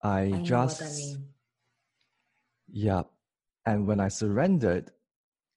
[0.02, 1.18] I, I just
[2.68, 3.02] yeah,
[3.64, 4.90] and when I surrendered,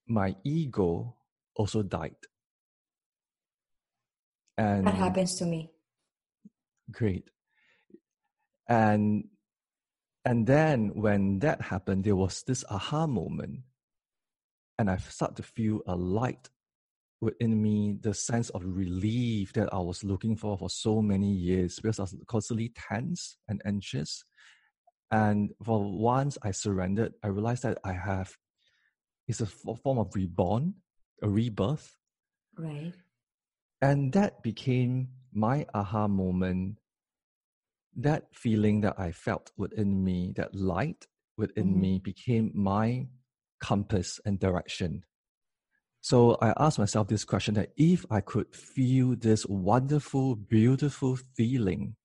[0.08, 1.16] my ego
[1.54, 2.16] also died.
[4.56, 5.70] And that happens to me.
[6.90, 7.30] Great.
[8.68, 9.24] And
[10.24, 13.60] and then when that happened, there was this aha moment.
[14.80, 16.48] And I started to feel a light
[17.20, 21.78] within me, the sense of relief that I was looking for for so many years
[21.78, 24.24] because I was constantly tense and anxious.
[25.10, 28.34] And for once I surrendered, I realized that I have,
[29.28, 30.76] it's a form of reborn,
[31.22, 31.94] a rebirth.
[32.56, 32.94] Right.
[33.82, 36.78] And that became my aha moment.
[37.96, 41.80] That feeling that I felt within me, that light within mm.
[41.80, 43.08] me, became my
[43.60, 45.04] compass and direction.
[46.00, 51.96] So I asked myself this question that if I could feel this wonderful, beautiful feeling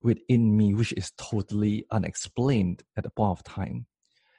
[0.00, 3.86] within me, which is totally unexplained at the point of time,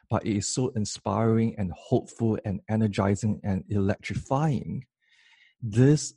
[0.09, 4.85] but it is so inspiring and hopeful and energizing and electrifying,
[5.61, 6.13] this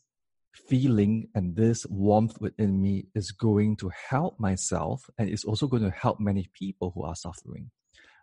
[0.52, 5.82] feeling and this warmth within me is going to help myself and it's also going
[5.82, 7.70] to help many people who are suffering.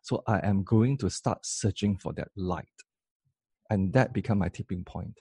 [0.04, 2.68] So I am going to start searching for that light.
[3.70, 5.20] And that became my tipping point.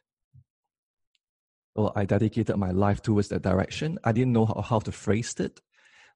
[1.74, 3.98] So I dedicated my life towards that direction.
[4.04, 5.60] I didn't know how, how to phrase it.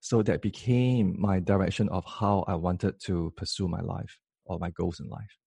[0.01, 4.71] So that became my direction of how I wanted to pursue my life or my
[4.71, 5.39] goals in life.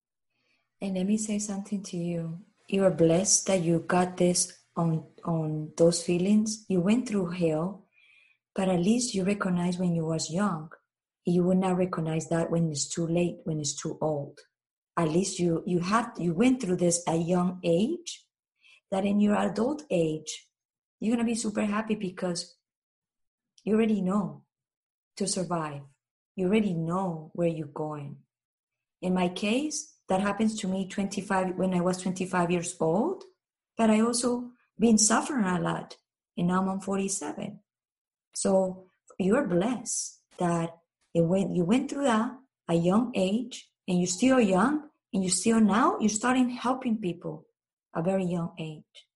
[0.81, 5.03] And let me say something to you you are blessed that you got this on
[5.25, 7.83] on those feelings you went through hell
[8.55, 10.69] but at least you recognize when you was young
[11.25, 14.39] you will not recognize that when it's too late when it's too old.
[14.97, 18.25] At least you you had you went through this at young age
[18.91, 20.47] that in your adult age
[20.99, 22.55] you're going to be super happy because
[23.63, 24.43] you already know
[25.17, 25.81] to survive.
[26.35, 28.17] You already know where you're going.
[29.01, 33.23] In my case that happens to me 25 when I was 25 years old,
[33.77, 35.97] but I also been suffering a lot,
[36.35, 37.59] and now I'm 47.
[38.33, 38.85] So
[39.17, 40.78] you're blessed that
[41.13, 42.31] it went, you went through that
[42.67, 47.45] a young age, and you're still young, and you still now you're starting helping people
[47.95, 49.07] a very young age.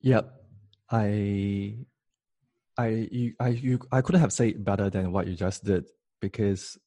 [0.00, 0.32] Yep,
[0.90, 1.76] I,
[2.78, 5.84] I, you, I, you, I couldn't have said better than what you just did
[6.20, 6.78] because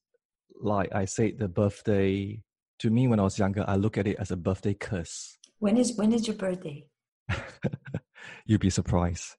[0.60, 2.42] like I said, the birthday
[2.80, 5.38] to me when I was younger, I look at it as a birthday curse.
[5.58, 6.86] When is when is your birthday?
[8.46, 9.36] You'd be surprised.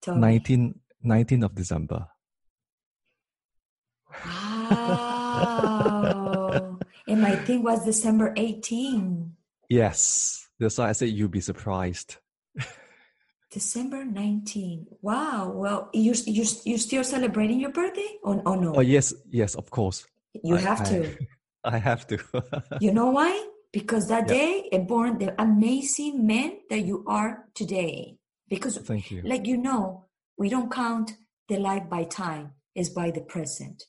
[0.00, 2.06] Tell 19, 19 of December.
[4.70, 6.78] Wow.
[7.06, 9.32] and my thing was December 18.
[9.68, 10.48] Yes.
[10.58, 12.16] That's why I said you'd be surprised.
[13.50, 14.86] December 19.
[15.02, 15.52] Wow.
[15.54, 18.16] Well, you you you still celebrating your birthday?
[18.22, 18.74] Or, or no?
[18.76, 20.06] Oh yes, yes, of course.
[20.42, 21.16] You I, have to.
[21.64, 22.18] I, I have to.
[22.80, 23.48] you know why?
[23.72, 28.16] Because that day it born the amazing man that you are today.
[28.48, 29.20] Because thank you.
[29.22, 30.06] Like you know,
[30.38, 31.12] we don't count
[31.48, 33.84] the life by time, it's by the present.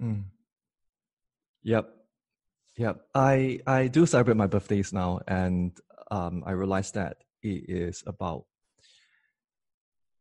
[0.00, 0.24] Mm.
[1.62, 1.90] Yep.
[2.76, 3.00] Yep.
[3.14, 5.76] I I do celebrate my birthdays now and
[6.10, 8.44] um I realize that it is about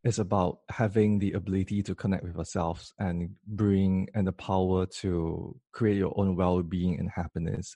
[0.03, 5.55] it's about having the ability to connect with ourselves and bring and the power to
[5.73, 7.75] create your own well-being and happiness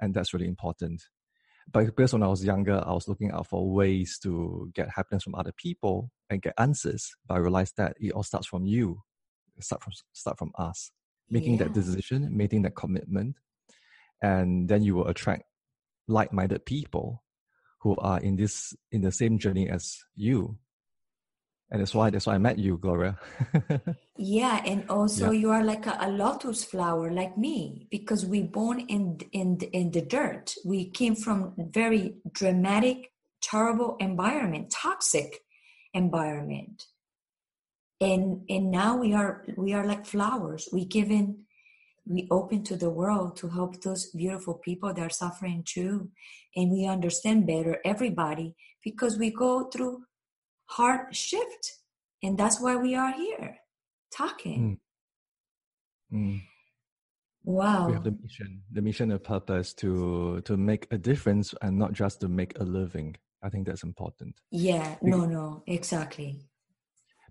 [0.00, 1.00] and that's really important
[1.72, 5.22] but because when i was younger i was looking out for ways to get happiness
[5.22, 9.00] from other people and get answers but i realized that it all starts from you
[9.60, 10.90] start from start from us
[11.32, 11.64] making yeah.
[11.64, 13.34] that decision making that commitment
[14.22, 15.42] and then you will attract
[16.06, 17.22] like-minded people
[17.80, 20.58] who are in this in the same journey as you
[21.72, 23.18] and that's why that's why I met you, Gloria.
[24.18, 25.40] yeah, and also yeah.
[25.40, 29.90] you are like a, a, lotus flower, like me, because we born in in in
[29.90, 30.54] the dirt.
[30.66, 33.10] We came from very dramatic,
[33.40, 35.40] terrible environment, toxic
[35.94, 36.84] environment,
[38.02, 40.68] and and now we are we are like flowers.
[40.72, 41.44] We given
[42.06, 46.10] we open to the world to help those beautiful people that are suffering too,
[46.56, 50.04] and we understand better everybody because we go through
[50.66, 51.78] heart shift.
[52.24, 53.58] And that's why we are here
[54.16, 54.78] talking.
[56.12, 56.18] Mm.
[56.18, 56.42] Mm.
[57.44, 57.88] Wow.
[57.88, 61.92] We have the mission, the mission and purpose to to make a difference and not
[61.92, 63.16] just to make a living.
[63.42, 64.36] I think that's important.
[64.52, 66.46] Yeah, because, no, no, exactly.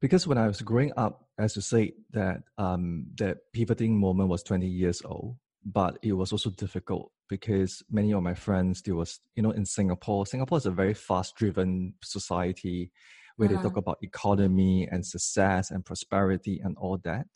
[0.01, 4.43] Because when I was growing up, as you say, that um that pivoting moment was
[4.43, 9.19] 20 years old, but it was also difficult because many of my friends, there was,
[9.35, 12.91] you know, in Singapore, Singapore is a very fast driven society
[13.37, 13.57] where uh-huh.
[13.57, 13.79] they talk uh-huh.
[13.79, 17.27] about economy and success and prosperity and all that.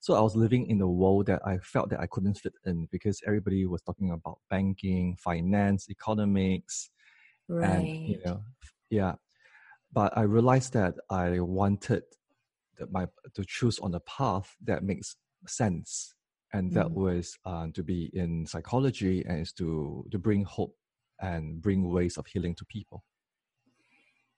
[0.00, 2.86] So I was living in a world that I felt that I couldn't fit in
[2.92, 6.90] because everybody was talking about banking, finance, economics,
[7.48, 7.68] right.
[7.68, 8.42] and you know,
[8.90, 9.14] yeah.
[9.92, 12.02] But I realized that I wanted
[12.78, 15.16] that my to choose on a path that makes
[15.46, 16.14] sense,
[16.52, 16.94] and that mm.
[16.94, 20.74] was uh, to be in psychology and is to to bring hope
[21.20, 23.04] and bring ways of healing to people.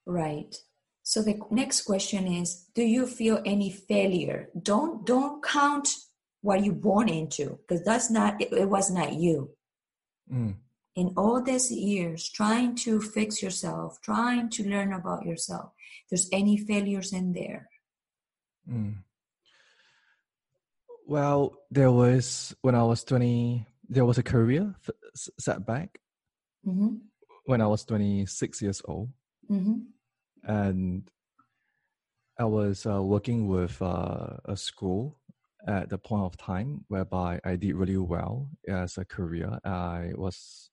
[0.07, 0.55] Right.
[1.03, 4.48] So the next question is, do you feel any failure?
[4.62, 5.88] Don't don't count
[6.42, 9.51] what you born into because that's not it, it, was not you.
[10.32, 10.57] Mm.
[10.97, 15.70] In all these years, trying to fix yourself, trying to learn about yourself,
[16.11, 17.68] there's any failures in there?
[18.68, 18.97] Mm.
[21.07, 23.66] Well, there was when I was twenty.
[23.88, 24.74] There was a career
[25.14, 25.99] setback
[26.66, 26.97] mm-hmm.
[27.45, 29.11] when I was twenty six years old.
[29.51, 29.91] Mm-hmm
[30.45, 31.11] and
[32.38, 35.18] I was uh, working with uh, a school
[35.66, 39.59] at the point of time whereby I did really well as a career.
[39.64, 40.70] I was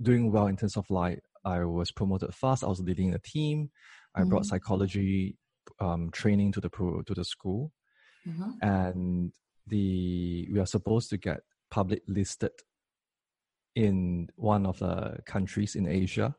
[0.00, 2.64] doing well in terms of like I was promoted fast.
[2.64, 3.70] I was leading a team.
[4.14, 4.30] I mm-hmm.
[4.30, 5.36] brought psychology
[5.80, 7.72] um, training to the pro, to the school,
[8.26, 8.50] mm-hmm.
[8.62, 9.32] and
[9.66, 11.40] the we are supposed to get
[11.70, 12.52] public listed
[13.74, 16.34] in one of the countries in Asia,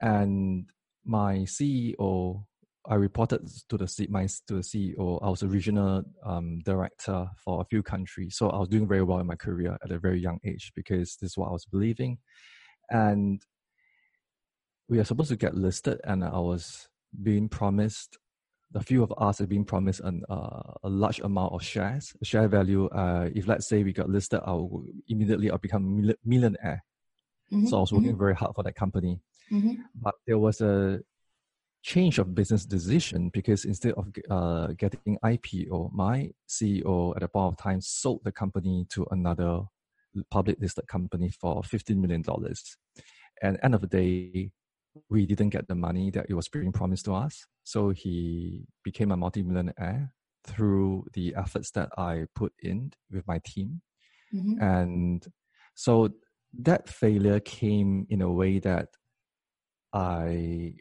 [0.00, 0.70] and
[1.04, 2.44] my CEO,
[2.86, 5.18] I reported to the C, my to the CEO.
[5.22, 9.02] I was a regional um, director for a few countries, so I was doing very
[9.02, 11.66] well in my career at a very young age because this is what I was
[11.66, 12.18] believing,
[12.90, 13.42] and
[14.88, 16.88] we are supposed to get listed, and I was
[17.22, 18.16] being promised.
[18.74, 22.48] A few of us have been promised an, uh, a large amount of shares, share
[22.48, 22.86] value.
[22.88, 26.84] Uh, if let's say we got listed, I'll immediately I'll become millionaire.
[27.52, 27.66] Mm-hmm.
[27.66, 28.18] So I was working mm-hmm.
[28.18, 29.20] very hard for that company.
[29.50, 29.74] Mm-hmm.
[29.94, 31.00] But there was a
[31.82, 37.54] change of business decision because instead of uh, getting IPO, my CEO at a point
[37.54, 39.62] of time sold the company to another
[40.30, 42.22] public listed company for $15 million.
[43.42, 44.50] And end of the day,
[45.08, 47.46] we didn't get the money that it was being promised to us.
[47.62, 50.12] So he became a multimillionaire
[50.44, 53.82] through the efforts that I put in with my team.
[54.34, 54.62] Mm-hmm.
[54.62, 55.26] And
[55.74, 56.10] so
[56.60, 58.88] that failure came in a way that
[59.92, 60.74] I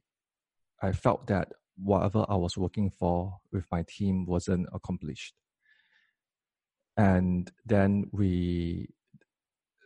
[0.82, 5.34] I felt that whatever I was working for with my team wasn't accomplished.
[6.96, 8.90] And then we,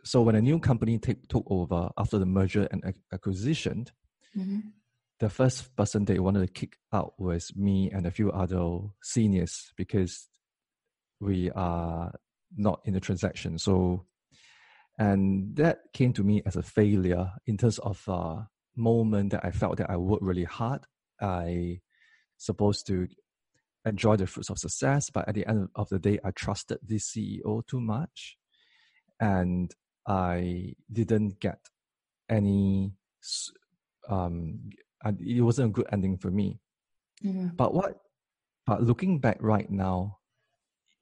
[0.03, 2.83] so when a new company take, took over after the merger and
[3.13, 3.87] acquisition,
[4.35, 4.59] mm-hmm.
[5.19, 9.73] the first person they wanted to kick out was me and a few other seniors
[9.75, 10.29] because
[11.19, 12.13] we are
[12.55, 13.57] not in the transaction.
[13.57, 14.05] So,
[14.97, 18.41] and that came to me as a failure in terms of uh,
[18.75, 20.81] moment that I felt that I worked really hard.
[21.21, 21.81] I
[22.37, 23.07] supposed to
[23.85, 27.11] enjoy the fruits of success, but at the end of the day, I trusted this
[27.11, 28.37] CEO too much,
[29.19, 29.73] and
[30.07, 31.59] I didn't get
[32.29, 32.93] any.
[34.09, 34.69] Um,
[35.19, 36.59] it wasn't a good ending for me.
[37.23, 37.55] Mm-hmm.
[37.55, 37.97] But what?
[38.65, 40.19] But looking back right now,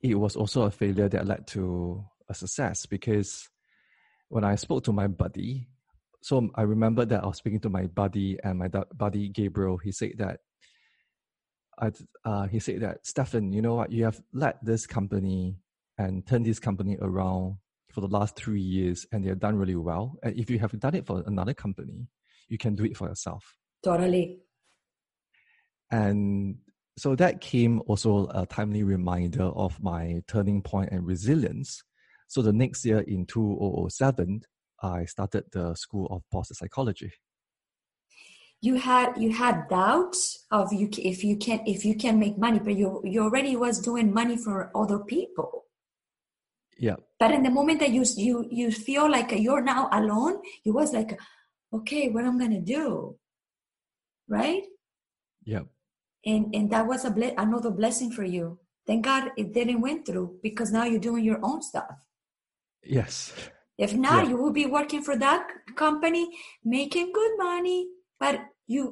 [0.02, 3.50] it was also a failure that led to a success because
[4.30, 5.68] when I spoke to my buddy
[6.22, 9.78] so I remember that I was speaking to my buddy and my buddy Gabriel.
[9.78, 10.42] He said that
[11.80, 11.92] I,
[12.26, 13.92] uh, he said that Stephen, you know what?
[13.92, 15.56] You have led this company
[15.98, 17.58] and turned this company around
[17.92, 20.18] for the last three years, and they have done really well.
[20.22, 22.08] And if you have done it for another company,
[22.48, 23.56] you can do it for yourself.
[23.84, 24.40] Totally.
[25.92, 26.58] And
[26.98, 31.82] so that came also a timely reminder of my turning point and resilience.
[32.28, 34.42] So the next year in 2007,
[34.82, 37.12] I started the School of Positive Psychology.
[38.62, 42.60] you had you had doubts of you if you can if you can make money
[42.60, 45.66] but you you already was doing money for other people.
[46.78, 46.96] Yeah.
[47.20, 50.94] But in the moment that you you you feel like you're now alone you was
[50.94, 51.18] like
[51.74, 53.16] okay what i'm gonna do?
[54.28, 54.64] Right?
[55.46, 55.64] Yeah.
[56.26, 58.60] And and that was a ble- another blessing for you.
[58.86, 61.96] Thank god it didn't went through because now you're doing your own stuff.
[62.84, 63.32] Yes
[63.86, 64.30] if not Yeah.
[64.32, 65.44] you will be working for that
[65.84, 66.24] company
[66.78, 67.80] making good money
[68.24, 68.36] but
[68.74, 68.84] you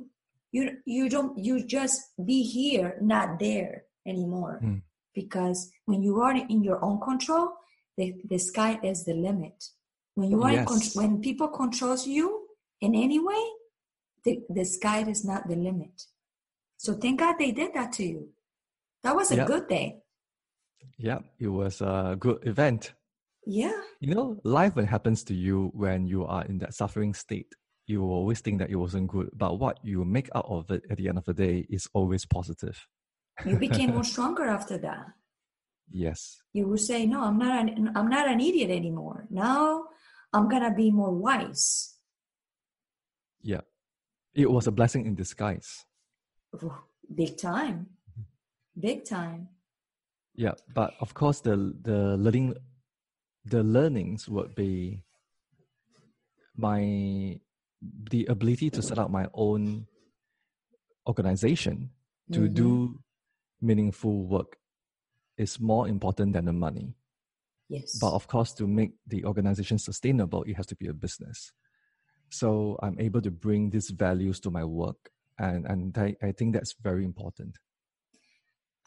[0.55, 0.63] you
[0.95, 1.97] you don't you just
[2.29, 3.73] be here not there
[4.13, 4.79] anymore Mm.
[5.19, 5.59] because
[5.89, 7.45] when you are in your own control
[7.97, 9.57] the, the sky is the limit
[10.15, 10.69] when you are in Yes.
[10.71, 12.27] con- when people controls you
[12.85, 13.43] in any way
[14.25, 15.95] the, the sky is not the limit
[16.77, 18.21] so thank god they did that to you
[19.03, 19.47] that was a Yep.
[19.51, 19.89] good thing
[20.97, 22.93] yeah it was a good event
[23.47, 23.81] yeah.
[24.01, 27.47] You know life when happens to you when you are in that suffering state
[27.87, 30.83] you will always think that it wasn't good but what you make out of it
[30.89, 32.85] at the end of the day is always positive.
[33.45, 35.05] You became more stronger after that.
[35.89, 36.41] Yes.
[36.51, 39.25] You will say no i'm not an, i'm not an idiot anymore.
[39.29, 39.85] Now
[40.33, 41.95] i'm gonna be more wise.
[43.41, 43.61] Yeah.
[44.35, 45.85] It was a blessing in disguise.
[47.15, 47.87] Big time.
[48.11, 48.81] Mm-hmm.
[48.81, 49.47] Big time.
[50.35, 52.53] Yeah but of course the the learning
[53.49, 55.03] the learnings would be
[56.55, 57.39] my
[58.11, 59.87] the ability to set up my own
[61.07, 61.91] organization
[62.31, 62.53] to Mhm.
[62.53, 62.99] do
[63.61, 64.57] meaningful work
[65.37, 66.95] is more important than the money.
[67.69, 67.97] Yes.
[67.99, 71.53] But of course to make the organization sustainable it has to be a business.
[72.29, 76.53] So i'm able to bring these values to my work and and i, I think
[76.53, 77.57] that's very important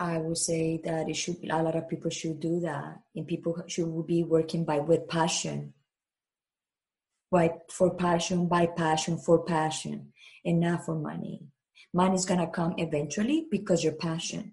[0.01, 3.63] i would say that it should a lot of people should do that and people
[3.69, 5.75] should be working by with passion.
[7.31, 10.13] Right for passion by passion for passion
[10.45, 11.45] and not for money.
[11.93, 14.53] Money is gonna come eventually because your passion.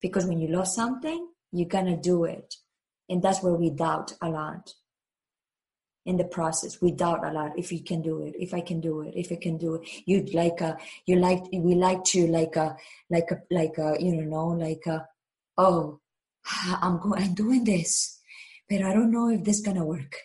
[0.00, 2.56] Because when you love something you're gonna do it.
[3.08, 4.74] And that's where we doubt a lot
[6.08, 8.80] in the process we doubt a lot if you can do it if i can
[8.80, 9.82] do it if i can do it.
[10.06, 12.76] You'd like a you like we like to like a
[13.10, 15.06] like a like a you know like a
[15.58, 16.00] oh
[16.82, 18.20] i'm going i'm doing this
[18.70, 20.16] but i don't know if this gonna work.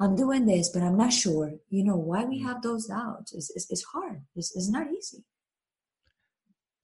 [0.00, 1.52] I'm doing this but i'm not sure.
[1.70, 2.44] You know why we mm.
[2.46, 3.32] have those doubts?
[3.32, 4.22] It's, it's, it's hard.
[4.36, 5.24] It's, it's not easy.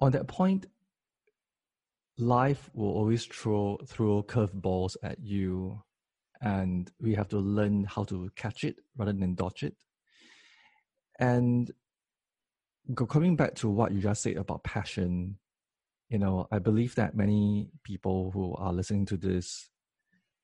[0.00, 0.66] On that point
[2.16, 5.82] life will always throw throw curveballs at you
[6.42, 9.74] and we have to learn how to catch it rather than dodge it
[11.18, 11.72] and
[13.08, 15.38] coming back to what you just said about passion
[16.08, 19.70] you know i believe that many people who are listening to this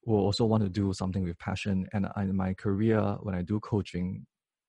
[0.05, 3.59] will also want to do something with passion and in my career when i do
[3.61, 4.25] coaching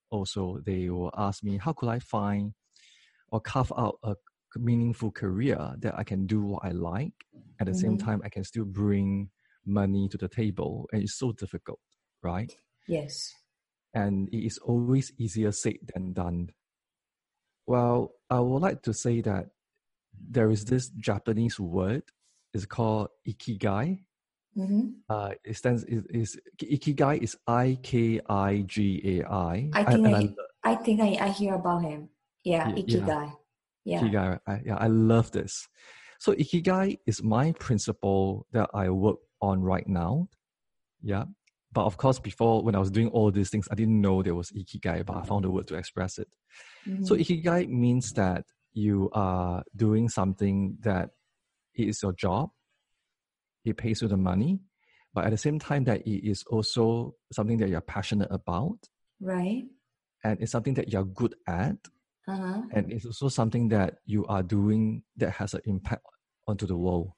[0.10, 2.54] also they will ask me how could i find
[3.30, 4.16] or carve out a
[4.56, 7.14] meaningful career that I can do what I like.
[7.60, 8.00] At the same Mhm.
[8.00, 9.30] time, I can still bring
[9.68, 10.88] money to the table.
[10.92, 11.80] And it's so difficult,
[12.24, 12.52] right?
[12.88, 13.34] yes
[13.94, 16.52] And it is always easier said than done.
[17.68, 19.48] Well, I would like to say that
[20.18, 22.04] there is this Japanese word.
[22.54, 24.00] It's called ikigai.
[24.56, 29.70] hmm Uh, it stands is, is ikigai is I K I G A I.
[29.74, 32.10] I think and I, I I think I, I hear about him.
[32.44, 32.76] Yeah, Yeah.
[32.82, 33.28] Ikigai.
[33.86, 34.02] Yeah.
[34.02, 34.40] Ikigai.
[34.48, 35.68] I, yeah, I love this.
[36.20, 40.30] So Ikigai is my principle that I work on right now.
[41.02, 41.26] Yeah.
[41.72, 44.36] But of course, before when I was doing all these things, I didn't know there
[44.36, 46.30] was Ikigai, but I found a word to express it.
[47.04, 47.20] So Mhm.
[47.22, 51.10] Ikigai means that you are doing something that
[51.76, 52.50] it is your job.
[53.66, 54.60] It pays you the money,
[55.14, 58.78] but at the same time that it is also something that you're passionate about
[59.20, 59.66] right.
[60.24, 61.78] and it's something that you're good at
[62.28, 62.62] Uh-huh.
[62.72, 66.04] and it's also something that you are doing that has an impact
[66.48, 67.12] onto the world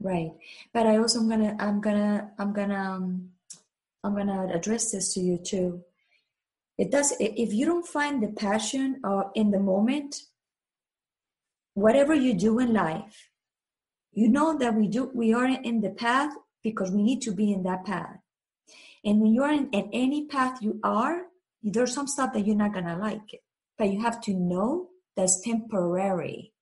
[0.00, 0.32] Right.
[0.72, 3.30] But I also am gonna I'm gonna I'm gonna um,
[4.04, 5.82] I'm gonna address this to you too.
[6.78, 10.22] It does if you don't find the passion or in the moment,
[11.74, 13.30] whatever you do in life,
[14.12, 16.32] you know that we do we are in the path
[16.62, 18.18] because we need to be in that path.
[19.04, 21.22] And when you are in, in any path you are,
[21.62, 23.40] there's some stuff that you're not gonna like it.
[23.78, 26.52] But you have to know that's temporary,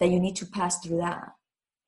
[0.00, 1.32] that you need to pass through that.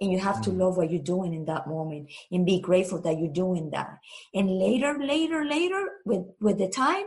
[0.01, 0.59] And you have to Mm.
[0.59, 3.99] love what you're doing in that moment and be grateful that you're doing that.
[4.34, 7.07] And later, later, later, with, with the time,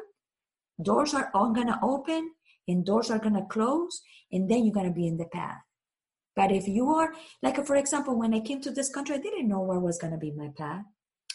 [0.81, 2.31] doors are all gonna open
[2.67, 5.61] and doors are gonna close, and then you're gonna be in the path.
[6.35, 9.47] But if you are, like for example, when I came to this country, I didn't
[9.47, 10.85] know what was gonna be my path.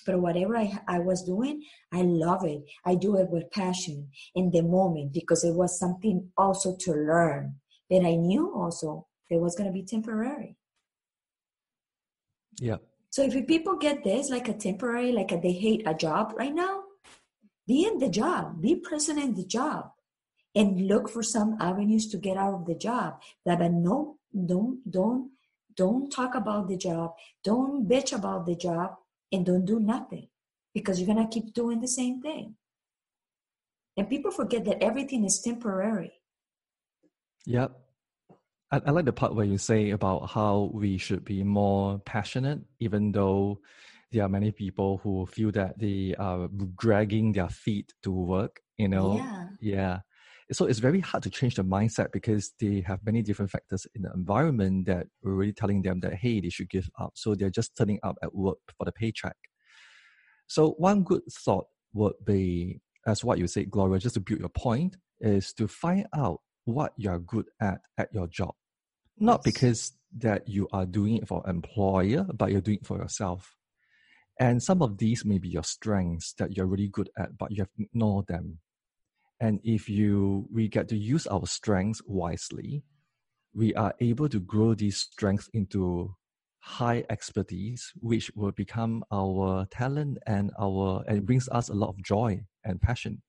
[0.04, 2.64] but whatever I, I was doing, I love it.
[2.84, 7.60] I do it with passion in the moment because it was something also to learn.
[7.88, 10.56] that I knew also it was going to be temporary.
[12.62, 12.76] Yeah.
[13.10, 16.54] So if people get this like a temporary, like a, they hate a job right
[16.54, 16.84] now,
[17.66, 19.90] be in the job, be present in the job,
[20.54, 23.20] and look for some avenues to get out of the job.
[23.44, 25.32] That but no, don't don't
[25.76, 28.94] don't talk about the job, don't bitch about the job,
[29.32, 30.28] and don't do nothing
[30.72, 32.54] because you're gonna keep doing the same thing.
[33.96, 36.12] And people forget that everything is temporary.
[37.44, 37.81] Yep.
[38.72, 42.60] I, I like the part where you say about how we should be more passionate,
[42.80, 43.60] even though
[44.10, 48.88] there are many people who feel that they are dragging their feet to work, you
[48.88, 49.16] know?
[49.16, 49.48] Yeah.
[49.60, 49.98] Yeah.
[50.52, 54.02] So it's very hard to change the mindset because they have many different factors in
[54.02, 57.12] the environment that are really telling them that, hey, they should give up.
[57.14, 59.36] So they're just turning up at work for the paycheck.
[60.46, 64.50] So one good thought would be, as what you said, Gloria, just to build your
[64.50, 68.54] point, is to find out what you're good at at your job.
[69.18, 73.56] Not because that you are doing it for employer, but you're doing it for yourself.
[74.38, 77.62] And some of these may be your strengths that you're really good at, but you
[77.62, 78.58] have ignored them.
[79.40, 82.84] And if you we get to use our strengths wisely,
[83.54, 86.14] we are able to grow these strengths into
[86.60, 91.90] high expertise, which will become our talent and our and it brings us a lot
[91.90, 93.22] of joy and passion.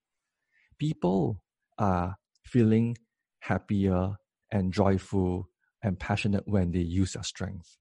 [0.78, 1.44] People
[1.78, 2.98] are feeling
[3.40, 4.16] happier
[4.52, 5.50] and joyful
[5.84, 7.78] and passionate when they use their strengths.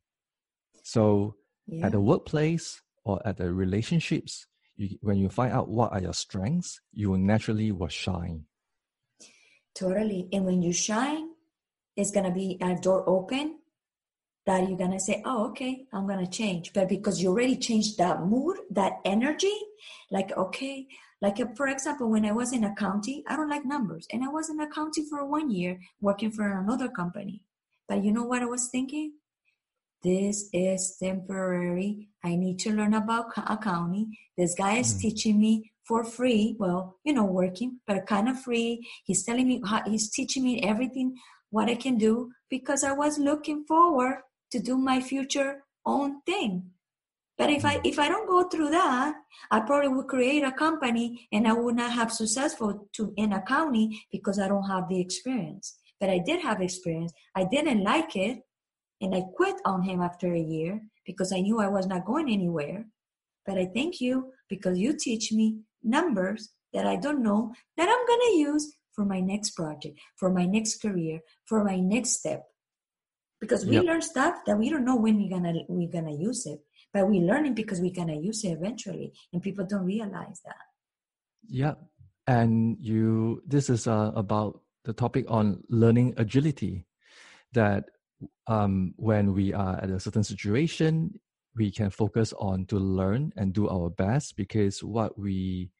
[0.82, 1.36] So
[1.66, 1.86] Yeah.
[1.86, 4.46] at the workplace or at the relationships,
[4.76, 8.46] you, when you find out what are your strengths, you will naturally will shine.
[9.74, 10.28] Totally.
[10.32, 11.30] And when you shine,
[11.96, 13.58] it's gonna be a door open
[14.44, 16.72] that you're gonna say, Oh, okay, I'm gonna change.
[16.72, 19.54] But because you already changed that mood, that energy,
[20.10, 20.88] like okay,
[21.20, 24.28] like uh, for example, when I was in accounting, I don't like numbers, and I
[24.28, 27.42] was in accounting for one year working for another company.
[27.88, 29.14] But you know what I was thinking?
[30.02, 32.08] This is temporary.
[32.24, 34.16] I need to learn about accounting.
[34.36, 35.00] This guy is Mm.
[35.00, 36.56] teaching me for free.
[36.58, 38.86] Well, you know, working, but kind of free.
[39.04, 41.16] He's telling me, how, he's teaching me everything
[41.50, 46.70] what I can do because I was looking forward to do my future own thing.
[47.38, 47.86] But if I Mm.
[47.86, 49.14] if I don't go through that,
[49.50, 53.98] I probably would create a company and I would not have successful to in accounting
[54.10, 55.78] because I don't have the experience.
[56.02, 57.12] But I did have experience.
[57.36, 58.42] I didn't like it,
[59.00, 62.28] and I quit on him after a year because I knew I was not going
[62.28, 62.86] anywhere.
[63.46, 68.04] But I thank you because you teach me numbers that I don't know that I'm
[68.10, 72.42] gonna use for my next project, for my next career, for my next step.
[73.40, 73.84] Because we Yep.
[73.84, 77.20] learn stuff that we don't know when we're gonna we're gonna use it, but we
[77.20, 80.64] learn it because we're gonna use it eventually, and people don't realize that.
[81.46, 81.74] Yeah.
[82.26, 86.86] And you, this is uh, about the topic on learning agility.
[87.52, 87.84] That
[88.46, 91.20] um, when we are at a certain situation,
[91.54, 95.70] we can focus on to learn and do our best because what we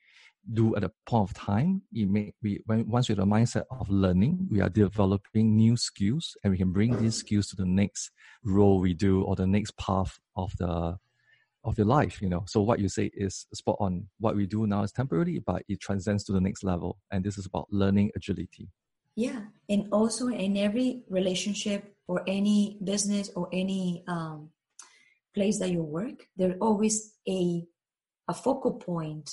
[0.52, 3.64] do at a point of time, it may, we when, once we have a mindset
[3.70, 7.64] of learning, we are developing new skills and we can bring these skills to the
[7.64, 8.10] next
[8.44, 10.98] role we do or the next path of the
[11.64, 12.42] of your life, you know.
[12.48, 14.08] So what you say is spot on.
[14.18, 16.98] What we do now is temporary, but it transcends to the next level.
[17.12, 18.68] And this is about learning agility.
[19.14, 24.50] Yeah, and also in every relationship or any business or any um,
[25.34, 27.64] place that you work, there's always a
[28.28, 29.30] a focal point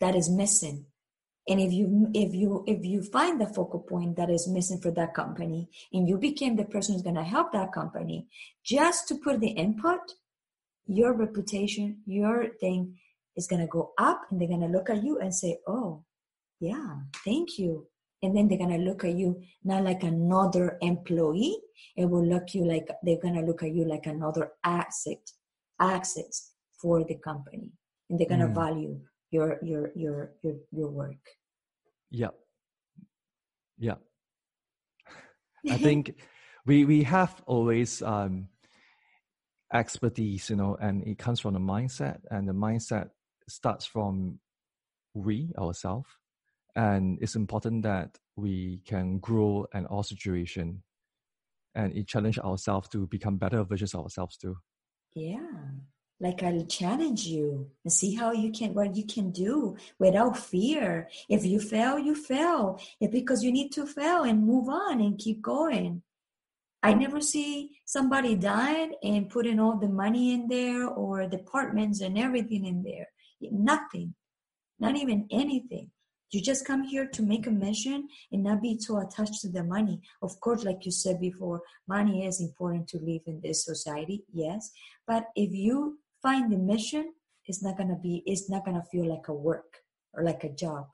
[0.00, 0.86] that is missing.
[1.48, 4.90] And if you if you if you find the focal point that is missing for
[4.92, 8.28] that company, and you became the person who's going to help that company,
[8.64, 10.00] just to put the input,
[10.86, 12.98] your reputation, your thing
[13.36, 16.04] is going to go up, and they're going to look at you and say, "Oh,
[16.60, 17.88] yeah, thank you."
[18.22, 21.56] And then they're gonna look at you not like another employee.
[21.96, 25.22] It will look you like they're gonna look at you like another asset,
[25.80, 27.72] assets for the company,
[28.08, 28.54] and they're gonna Mm.
[28.54, 29.00] value
[29.30, 31.24] your your your your your work.
[32.10, 32.30] yeah
[33.78, 33.96] yeah
[35.70, 36.14] I think
[36.66, 38.48] we we have always um,
[39.72, 43.10] expertise, you know, and it comes from the mindset, and the mindset
[43.48, 44.38] starts from
[45.14, 46.08] we ourselves,
[46.74, 50.82] and it's important that we can grow in all situation,
[51.74, 54.56] and it challenge ourselves to become better versions of ourselves too.
[55.14, 55.38] Yeah.
[56.20, 61.08] Like I'll challenge you and see how you can what you can do without fear.
[61.28, 62.80] If you fail, you fail.
[63.00, 66.02] It's because you need to fail and move on and keep going.
[66.84, 72.18] I never see somebody dying and putting all the money in there or departments and
[72.18, 73.08] everything in there.
[73.40, 74.14] Nothing.
[74.78, 75.90] Not even anything.
[76.32, 79.62] You just come here to make a mission and not be so attached to the
[79.62, 80.00] money.
[80.22, 84.70] Of course, like you said before, money is important to live in this society, yes.
[85.06, 87.12] But if you find the mission,
[87.44, 89.82] it's not gonna be, it's not gonna feel like a work
[90.14, 90.86] or like a job.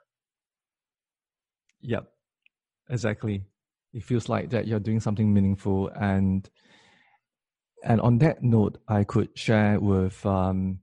[1.82, 2.10] Yep,
[2.90, 3.44] exactly.
[3.92, 6.50] It feels like that you're doing something meaningful, and
[7.84, 10.80] and on that note, I could share with um,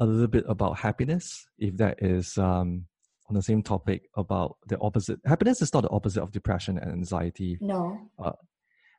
[0.00, 2.86] a little bit about happiness, if that is um,
[3.28, 5.18] on the same topic about the opposite.
[5.24, 7.58] Happiness is not the opposite of depression and anxiety.
[7.60, 7.98] No.
[8.22, 8.32] Uh,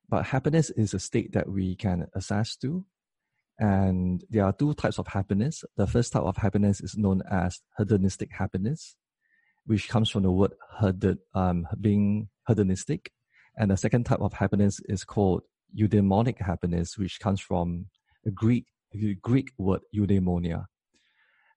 [0.10, 2.86] but happiness is a state that we can assess to.
[3.58, 5.64] And there are two types of happiness.
[5.78, 8.96] The first type of happiness is known as hedonistic happiness,
[9.66, 13.12] which comes from the word hedon, um, being hedonistic.
[13.58, 15.44] And the second type of happiness is called
[15.78, 17.86] eudaimonic happiness, which comes from
[18.24, 18.66] the Greek,
[19.22, 20.66] Greek word eudaimonia.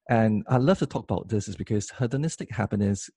[0.09, 3.11] And I love to talk about this is because hedonistic happiness,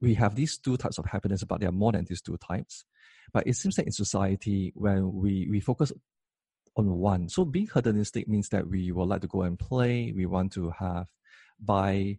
[0.00, 2.84] we have these two types of happiness, but there are more than these two types.
[3.32, 5.92] But it seems that in society, when we, we focus
[6.76, 10.26] on one, so being hedonistic means that we would like to go and play, we
[10.26, 11.06] want to have,
[11.58, 12.18] buy,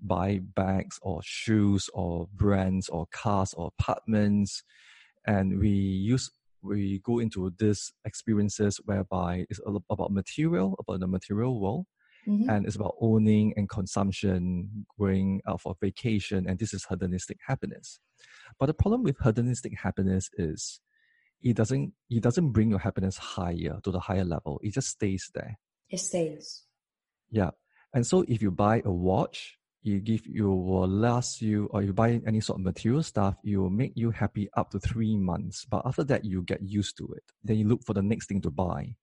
[0.00, 4.62] buy bags or shoes or brands or cars or apartments.
[5.26, 6.30] And we use
[6.62, 11.86] we go into these experiences whereby it's about material, about the material world,
[12.28, 12.50] Mm-hmm.
[12.50, 18.00] And it's about owning and consumption, going out for vacation, and this is hedonistic happiness.
[18.58, 20.80] But the problem with hedonistic happiness is
[21.40, 24.60] it doesn't it doesn't bring your happiness higher to the higher level.
[24.62, 25.58] It just stays there.
[25.88, 26.64] It stays.
[27.30, 27.50] Yeah.
[27.94, 31.94] And so if you buy a watch, you give you will last you or you
[31.94, 35.64] buy any sort of material stuff, it will make you happy up to three months.
[35.64, 37.24] But after that you get used to it.
[37.42, 38.96] Then you look for the next thing to buy.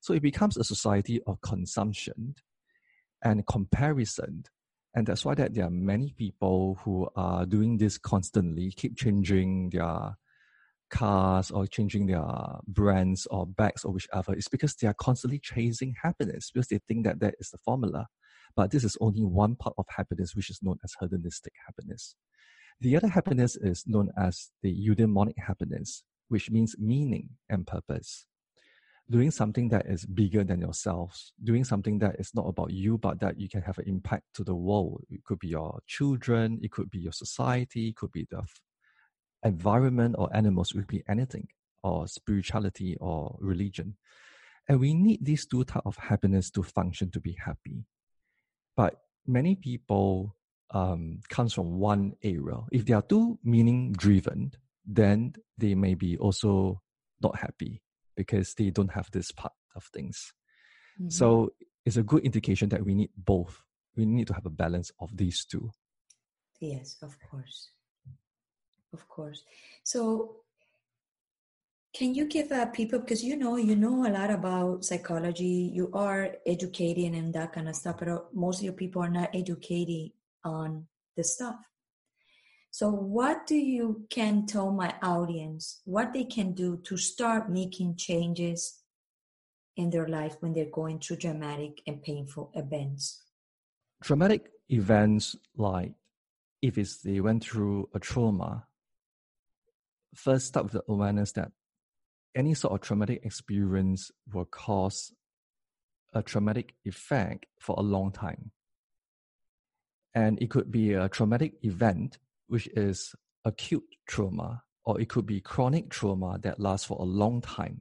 [0.00, 2.34] So it becomes a society of consumption
[3.22, 4.44] and comparison.
[4.94, 9.70] And that's why that there are many people who are doing this constantly, keep changing
[9.70, 10.16] their
[10.90, 12.24] cars or changing their
[12.68, 14.34] brands or bags or whichever.
[14.34, 18.08] It's because they are constantly chasing happiness because they think that that is the formula.
[18.54, 22.14] But this is only one part of happiness, which is known as hedonistic happiness.
[22.80, 28.26] The other happiness is known as the eudaimonic happiness, which means meaning and purpose
[29.10, 33.20] doing something that is bigger than yourselves, doing something that is not about you, but
[33.20, 35.04] that you can have an impact to the world.
[35.10, 38.42] It could be your children, it could be your society, it could be the
[39.44, 41.48] environment or animals, it could be anything,
[41.82, 43.96] or spirituality or religion.
[44.68, 47.84] And we need these two types of happiness to function to be happy.
[48.76, 48.94] But
[49.26, 50.36] many people
[50.70, 52.58] um, comes from one area.
[52.70, 54.52] If they are too meaning driven,
[54.86, 56.80] then they may be also
[57.20, 57.82] not happy
[58.16, 60.32] because they don't have this part of things.
[61.00, 61.10] Mm-hmm.
[61.10, 61.52] So
[61.84, 63.62] it's a good indication that we need both.
[63.96, 65.70] We need to have a balance of these two.
[66.60, 67.70] Yes, of course.
[68.92, 69.42] Of course.
[69.84, 70.42] So
[71.94, 75.90] can you give uh, people because you know you know a lot about psychology you
[75.92, 79.28] are educating and that kind of stuff but uh, most of your people are not
[79.34, 80.10] educating
[80.44, 80.86] on
[81.16, 81.56] this stuff
[82.72, 87.96] so, what do you can tell my audience what they can do to start making
[87.96, 88.80] changes
[89.76, 93.24] in their life when they're going through dramatic and painful events?
[94.02, 95.92] Dramatic events like
[96.62, 98.64] if it's they went through a trauma,
[100.14, 101.52] first start with the awareness that
[102.34, 105.12] any sort of traumatic experience will cause
[106.14, 108.50] a traumatic effect for a long time.
[110.14, 112.16] And it could be a traumatic event
[112.52, 113.14] which is
[113.46, 117.80] acute trauma, or it could be chronic trauma that lasts for a long time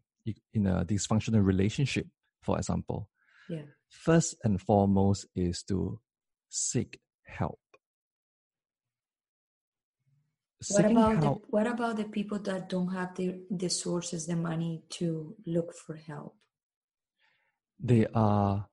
[0.53, 2.07] in a dysfunctional relationship,
[2.41, 3.09] for example.
[3.49, 3.63] Yeah.
[3.89, 5.99] First and foremost is to
[6.47, 7.59] seek help.
[10.69, 14.37] what about help, the, what about the people that don't have the, the sources, the
[14.37, 16.37] money to look for help?
[17.77, 18.69] There are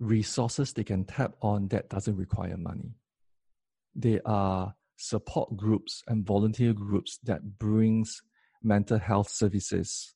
[0.00, 2.96] resources they can tap on that doesn't require money.
[3.94, 8.22] There are support groups and volunteer groups that brings
[8.62, 10.14] mental health services.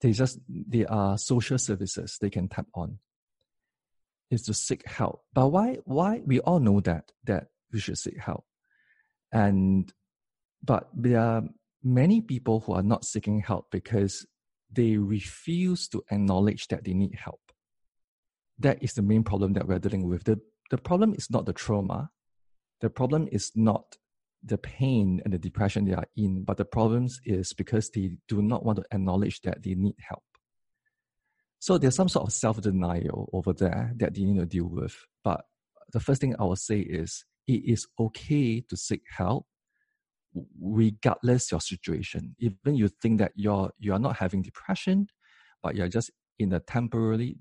[0.00, 2.98] They just they are social services they can tap on.
[4.30, 5.22] Is to seek help.
[5.32, 8.44] But why why we all know that that we should seek help.
[9.32, 9.92] And
[10.62, 11.42] but there are
[11.82, 14.26] many people who are not seeking help because
[14.72, 17.40] they refuse to acknowledge that they need help.
[18.58, 20.24] That is the main problem that we're dealing with.
[20.24, 20.40] The
[20.70, 22.10] the problem is not the trauma,
[22.84, 23.96] the problem is not
[24.42, 28.42] the pain and the depression they are in, but the problems is because they do
[28.42, 30.22] not want to acknowledge that they need help.
[31.60, 34.94] So there's some sort of self denial over there that they need to deal with.
[35.22, 35.46] But
[35.94, 39.46] the first thing I will say is it is okay to seek help
[40.60, 42.36] regardless your situation.
[42.38, 45.06] Even you think that you're you are not having depression,
[45.62, 47.38] but you're just in a temporarily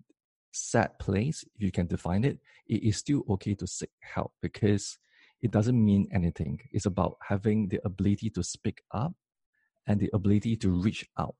[0.54, 4.98] sad place, if you can define it, it is still okay to seek help because
[5.44, 6.62] it doesn't mean anything.
[6.72, 9.14] It's about having the ability to speak up
[9.86, 11.36] and the ability to reach out.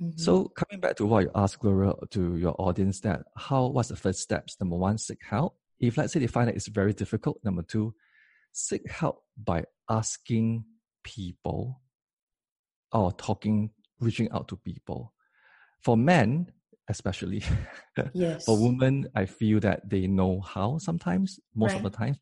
[0.00, 0.18] Mm-hmm.
[0.18, 3.96] So coming back to what you asked, Gloria, to your audience, that how what's the
[3.96, 4.56] first steps?
[4.60, 5.56] Number one, seek help.
[5.80, 7.94] If let's say they find that it's very difficult, number two,
[8.52, 10.64] seek help by asking
[11.04, 11.80] people
[12.92, 15.14] or talking, reaching out to people.
[15.80, 16.52] For men,
[16.88, 17.42] especially,
[18.12, 18.44] yes.
[18.44, 21.78] for women, I feel that they know how sometimes, most right.
[21.78, 22.16] of the time.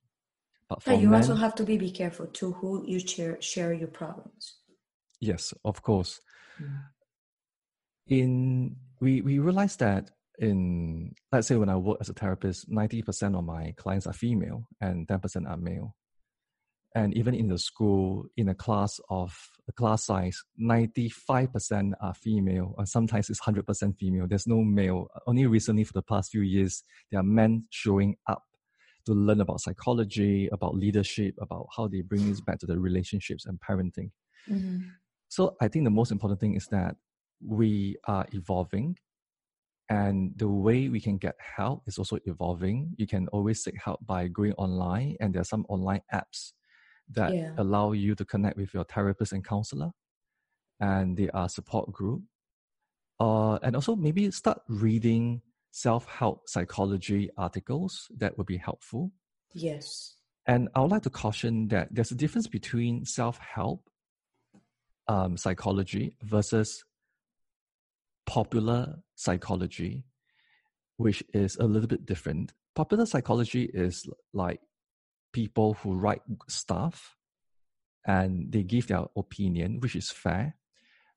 [0.75, 3.73] But for you men, also have to be, be careful to who you share share
[3.73, 4.57] your problems.
[5.21, 6.21] Yes, of course.
[6.61, 6.81] Mm.
[8.09, 13.03] In we we realize that in let's say when I work as a therapist, ninety
[13.03, 15.95] percent of my clients are female and ten percent are male
[16.95, 19.35] and even in the school in a class of
[19.69, 25.47] a class size 95% are female or sometimes it's 100% female there's no male only
[25.47, 28.43] recently for the past few years there are men showing up
[29.07, 33.47] to learn about psychology about leadership about how they bring this back to the relationships
[33.47, 34.11] and parenting
[34.51, 34.79] mm-hmm.
[35.29, 36.97] so i think the most important thing is that
[37.45, 38.97] we are evolving
[39.89, 44.05] and the way we can get help is also evolving you can always seek help
[44.07, 46.53] by going online and there are some online apps
[47.11, 47.53] that yeah.
[47.59, 49.91] allow you to connect with your therapist and counselor
[50.81, 52.23] and they are support group
[53.21, 55.41] uh, and also maybe start reading
[55.73, 59.11] self-help psychology articles that would be helpful.
[59.53, 60.15] Yes.
[60.47, 63.89] And i would like to caution that there's a difference between self-help
[65.09, 66.85] um, psychology versus
[68.27, 70.05] popular psychology
[71.03, 72.53] which is a little bit different.
[72.75, 74.61] Popular psychology is like
[75.33, 77.17] people who write stuff
[78.07, 80.57] and they give their opinion, which is fair.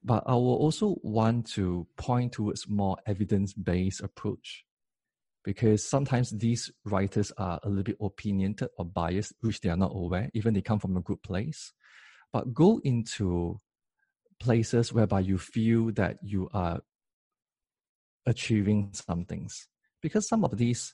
[0.05, 4.63] But I will also want to point towards more evidence-based approach
[5.43, 9.93] because sometimes these writers are a little bit opinionated or biased, which they are not
[9.95, 11.73] aware, even they come from a good place.
[12.31, 13.59] But go into
[14.39, 16.81] places whereby you feel that you are
[18.27, 19.67] achieving some things.
[20.03, 20.93] Because some of these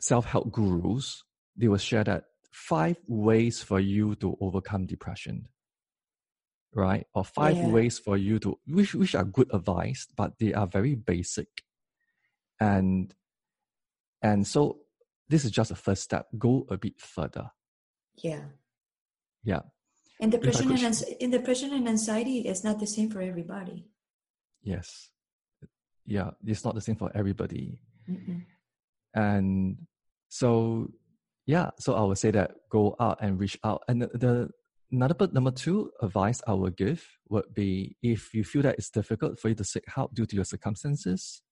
[0.00, 1.22] self-help gurus
[1.56, 5.48] they will share that five ways for you to overcome depression
[6.74, 7.68] right or five yeah.
[7.68, 11.48] ways for you to which which are good advice but they are very basic.
[12.60, 13.14] And
[14.22, 14.80] and so
[15.28, 16.26] this is just a first step.
[16.36, 17.50] Go a bit further.
[18.16, 18.44] Yeah.
[19.44, 19.60] Yeah.
[20.20, 23.86] And depression and, in depression and anxiety is not the same for everybody.
[24.62, 25.10] Yes.
[26.04, 27.80] Yeah it's not the same for everybody.
[28.08, 28.42] Mm-mm.
[29.14, 29.76] and
[30.30, 30.88] so
[31.48, 33.82] yeah, so I would say that go out and reach out.
[33.88, 34.50] And the, the
[34.90, 38.90] another but number two advice I would give would be if you feel that it's
[38.90, 41.42] difficult for you to seek help due to your circumstances,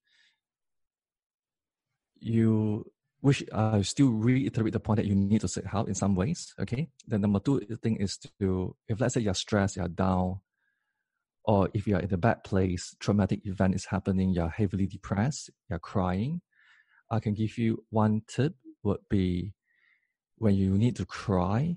[2.18, 6.14] you which I still reiterate the point that you need to seek help in some
[6.14, 6.55] ways.
[6.61, 6.89] Okay.
[7.09, 10.41] The number two thing is to if let's say you're stressed, you're down,
[11.45, 15.78] or if you're in a bad place, traumatic event is happening, you're heavily depressed, you're
[15.78, 16.41] crying,
[17.11, 19.55] I can give you one tip would be
[20.39, 21.76] when you need to cry,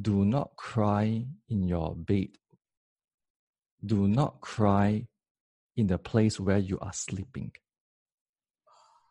[0.00, 2.28] do not cry in your bed.
[3.84, 5.06] Do not cry
[5.76, 7.52] in the place where you are sleeping.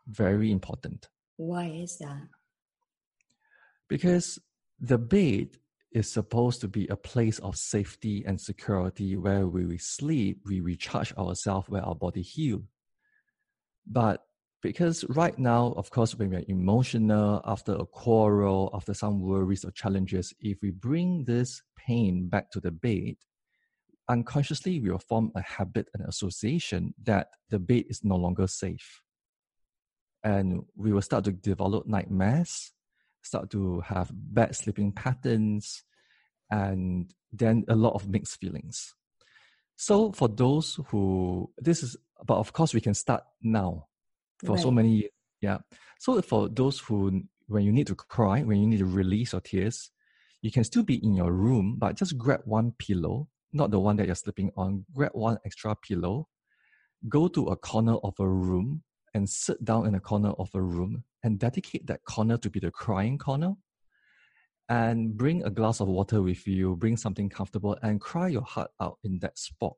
[0.07, 1.07] Very important.
[1.37, 2.27] Why is that?
[3.87, 4.39] Because
[4.79, 5.57] the bed
[5.91, 11.13] is supposed to be a place of safety and security where we sleep, we recharge
[11.13, 12.63] ourselves, where our body heal.
[13.87, 14.21] But
[14.65, 19.69] because right now, of course, when we're emotional, after a quarrel, after some worries or
[19.69, 23.13] challenges, if we bring this pain back to the bed,
[24.09, 29.03] unconsciously we will form a habit and association that the bed is no longer safe.
[30.23, 32.71] And we will start to develop nightmares,
[33.21, 35.83] start to have bad sleeping patterns,
[36.49, 38.95] and then a lot of mixed feelings.
[39.75, 41.95] So for those who this is
[42.25, 43.87] but of course we can start now
[44.45, 44.61] for right.
[44.61, 45.11] so many years.
[45.41, 45.59] Yeah.
[45.99, 49.41] So for those who, when you need to cry, when you need to release your
[49.41, 49.91] tears,
[50.41, 53.95] you can still be in your room, but just grab one pillow, not the one
[53.97, 54.85] that you're sleeping on.
[54.93, 56.27] Grab one extra pillow,
[57.09, 58.83] go to a corner of a room
[59.13, 62.59] and sit down in a corner of a room and dedicate that corner to be
[62.59, 63.55] the crying corner
[64.67, 68.71] and bring a glass of water with you, bring something comfortable and cry your heart
[68.81, 69.77] out in that spot.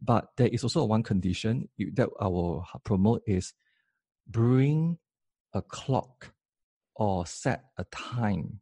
[0.00, 3.54] But there is also one condition that I will promote is
[4.32, 4.98] bring
[5.54, 6.32] a clock
[6.96, 8.60] or set a time.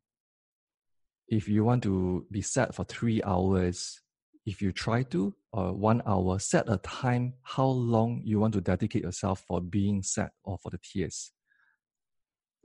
[1.28, 4.00] If you want to be sad for three hours,
[4.44, 8.60] if you try to, or one hour, set a time how long you want to
[8.60, 11.32] dedicate yourself for being sad or for the tears.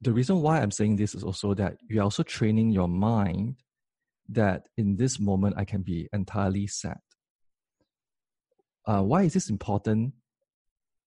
[0.01, 3.55] The reason why I'm saying this is also that you're also training your mind
[4.29, 6.97] that in this moment I can be entirely sad.
[8.85, 10.13] Uh, why is this important?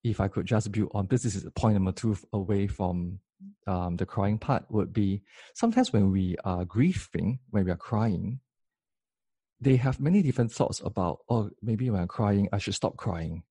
[0.05, 3.21] If I could just build on this, this is point number two away from
[3.67, 5.23] um, the crying part would be
[5.55, 8.41] sometimes when we are grieving, when we are crying,
[9.61, 13.43] they have many different thoughts about, oh, maybe when I'm crying, I should stop crying.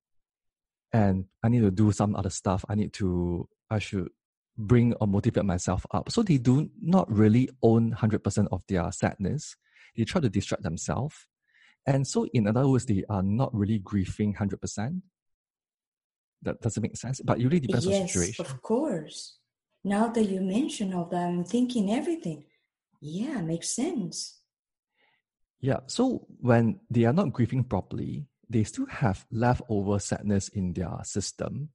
[0.93, 2.63] And I need to do some other stuff.
[2.69, 4.09] I need to, I should
[4.57, 6.09] bring or motivate myself up.
[6.11, 9.55] So they do not really own 100% of their sadness.
[9.95, 11.27] They try to distract themselves.
[11.85, 15.01] And so, in other words, they are not really grieving 100%.
[16.43, 18.45] That doesn't make sense, but it really depends yes, on the situation.
[18.45, 19.37] Of course.
[19.83, 22.45] Now that you mention all that, I'm thinking everything.
[23.01, 24.41] Yeah, makes sense.
[25.59, 25.79] Yeah.
[25.87, 31.69] So when they are not grieving properly, they still have leftover sadness in their system.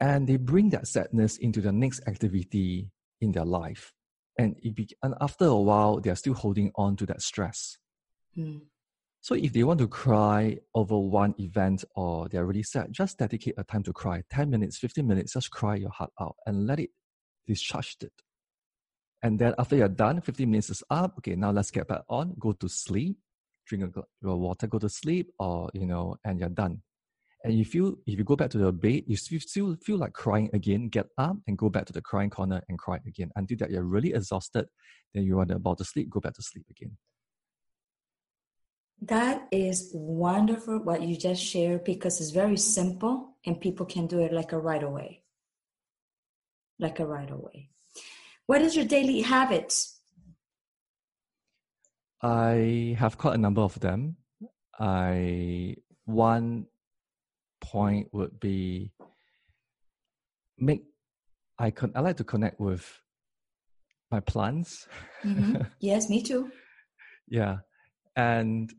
[0.00, 3.92] And they bring that sadness into the next activity in their life.
[4.38, 7.78] And, it be, and after a while, they are still holding on to that stress.
[8.34, 8.58] Hmm.
[9.26, 13.54] So if they want to cry over one event or they're really sad, just dedicate
[13.58, 14.22] a time to cry.
[14.30, 16.90] 10 minutes, 15 minutes, just cry your heart out and let it
[17.44, 18.12] discharge it.
[19.24, 21.14] And then after you're done, 15 minutes is up.
[21.18, 22.36] Okay, now let's get back on.
[22.38, 23.16] Go to sleep,
[23.66, 26.82] drink your water, go to sleep, or you know, and you're done.
[27.42, 30.50] And if you if you go back to the bed, you still feel like crying
[30.52, 33.72] again, get up and go back to the crying corner and cry again until that
[33.72, 34.66] you're really exhausted.
[35.12, 36.96] Then you are about to sleep, go back to sleep again.
[39.02, 44.20] That is wonderful what you just shared because it's very simple and people can do
[44.20, 45.22] it like a right away.
[46.78, 47.70] Like a right away.
[48.46, 50.00] What is your daily habits?
[52.22, 54.16] I have quite a number of them.
[54.78, 56.66] I one
[57.60, 58.92] point would be
[60.58, 60.84] make
[61.58, 63.00] I con- I like to connect with
[64.10, 64.86] my plants.
[65.24, 65.62] Mm-hmm.
[65.80, 66.50] yes, me too.
[67.28, 67.58] yeah,
[68.14, 68.72] and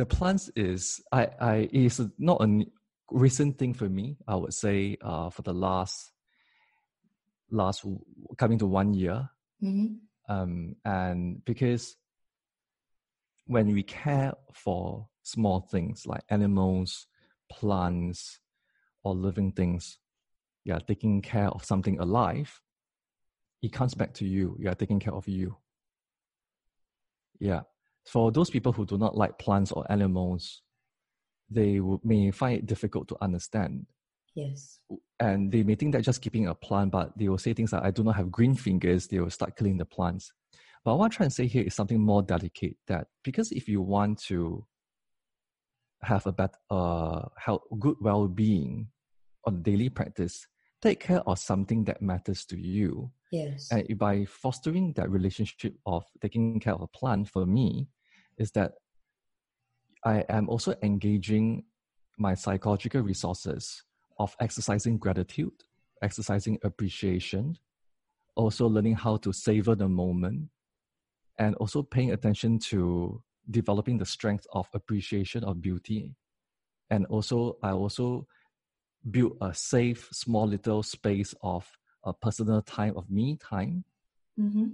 [0.00, 2.64] the plants is I I is not a
[3.10, 4.16] recent thing for me.
[4.26, 6.12] I would say uh, for the last
[7.50, 7.84] last
[8.38, 9.28] coming to one year.
[9.62, 10.32] Mm-hmm.
[10.32, 11.96] Um, and because
[13.46, 17.06] when we care for small things like animals,
[17.52, 18.40] plants,
[19.02, 19.98] or living things,
[20.64, 22.62] you are taking care of something alive,
[23.60, 24.56] it comes back to you.
[24.58, 25.56] You are taking care of you.
[27.38, 27.62] Yeah.
[28.12, 30.62] For those people who do not like plants or animals,
[31.48, 33.86] they may find it difficult to understand
[34.34, 34.80] Yes.
[35.18, 37.82] And they may think that just keeping a plant, but they will say things like,
[37.82, 40.32] I do not have green fingers, they will start killing the plants.
[40.84, 43.82] But what I'm trying to say here is something more delicate that because if you
[43.82, 44.66] want to
[46.02, 48.88] have a better uh, health, good well being
[49.44, 50.46] on daily practice,
[50.80, 53.10] take care of something that matters to you.
[53.30, 53.68] Yes.
[53.70, 57.88] And by fostering that relationship of taking care of a plant, for me,
[58.40, 58.72] is that
[60.04, 61.64] I am also engaging
[62.18, 63.82] my psychological resources
[64.18, 65.52] of exercising gratitude,
[66.02, 67.58] exercising appreciation,
[68.34, 70.48] also learning how to savor the moment,
[71.38, 76.14] and also paying attention to developing the strength of appreciation of beauty.
[76.88, 78.26] And also, I also
[79.10, 81.70] build a safe, small little space of
[82.04, 83.84] a personal time of me time.
[84.38, 84.66] Mm-hmm.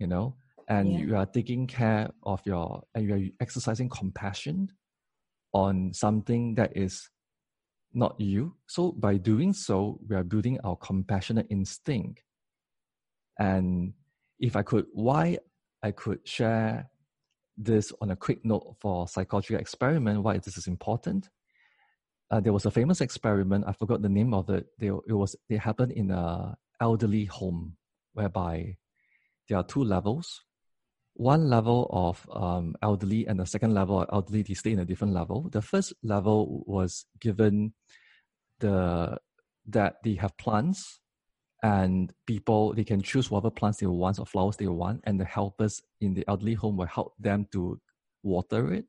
[0.00, 0.36] You know,
[0.68, 0.98] and Yeah.
[0.98, 4.68] you are taking care of your, and you are exercising compassion
[5.52, 7.08] on something that is
[7.94, 8.56] not you.
[8.66, 12.22] So by doing so, we are building our compassionate instinct.
[13.38, 13.94] And
[14.38, 15.38] if I could, why
[15.82, 16.90] I could share
[17.56, 21.30] this on a quick note for psychological experiment, why this is important.
[22.30, 23.64] Uh, there was a famous experiment.
[23.66, 24.66] I forgot the name of it.
[24.78, 27.76] They, it was it happened in a elderly home
[28.14, 28.76] whereby
[29.48, 30.42] there are two levels.
[31.18, 34.84] One level of um, elderly and the second level of elderly, they stay in a
[34.84, 35.48] different level.
[35.50, 37.72] The first level was given
[38.60, 39.18] the
[39.68, 41.00] that they have plants
[41.62, 45.24] and people they can choose whatever plants they want or flowers they want and the
[45.24, 47.80] helpers in the elderly home will help them to
[48.22, 48.86] water it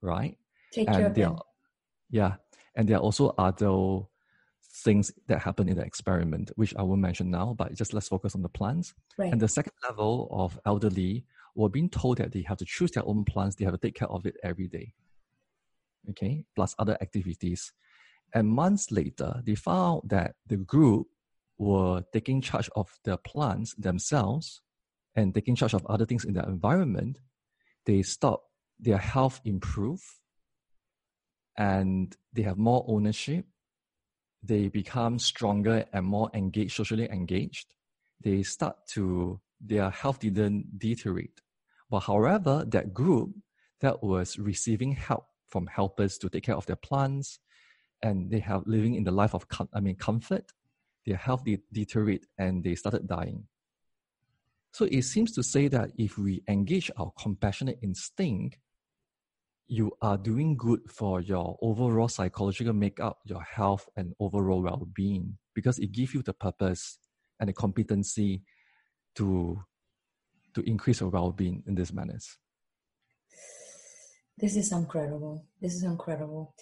[0.00, 0.38] right
[0.72, 1.32] Take care of them.
[1.32, 1.42] are,
[2.10, 2.34] yeah
[2.76, 4.06] and there are also other
[4.84, 8.34] things that happen in the experiment which i won't mention now but just let's focus
[8.34, 9.32] on the plants Right.
[9.32, 11.24] and the second level of elderly
[11.54, 13.94] were being told that they have to choose their own plants they have to take
[13.94, 14.92] care of it every day
[16.08, 17.72] okay plus other activities
[18.34, 21.06] and months later they found that the group
[21.60, 24.62] were taking charge of their plants themselves
[25.14, 27.18] and taking charge of other things in their environment,
[27.84, 28.44] they stop,
[28.78, 30.02] their health improve,
[31.58, 33.44] and they have more ownership.
[34.42, 37.74] They become stronger and more engaged, socially engaged.
[38.22, 41.40] They start to, their health didn't deteriorate.
[41.90, 43.30] But however, that group
[43.80, 47.40] that was receiving help from helpers to take care of their plants,
[48.02, 50.52] and they have living in the life of, I mean, comfort,
[51.06, 53.44] their health de- deteriorate and they started dying.
[54.72, 58.56] So it seems to say that if we engage our compassionate instinct,
[59.66, 65.38] you are doing good for your overall psychological makeup, your health, and overall well being
[65.54, 66.98] because it gives you the purpose
[67.38, 68.42] and the competency
[69.16, 69.62] to,
[70.54, 72.36] to increase our well being in these manners.
[74.38, 75.44] This is incredible.
[75.60, 76.54] This is incredible.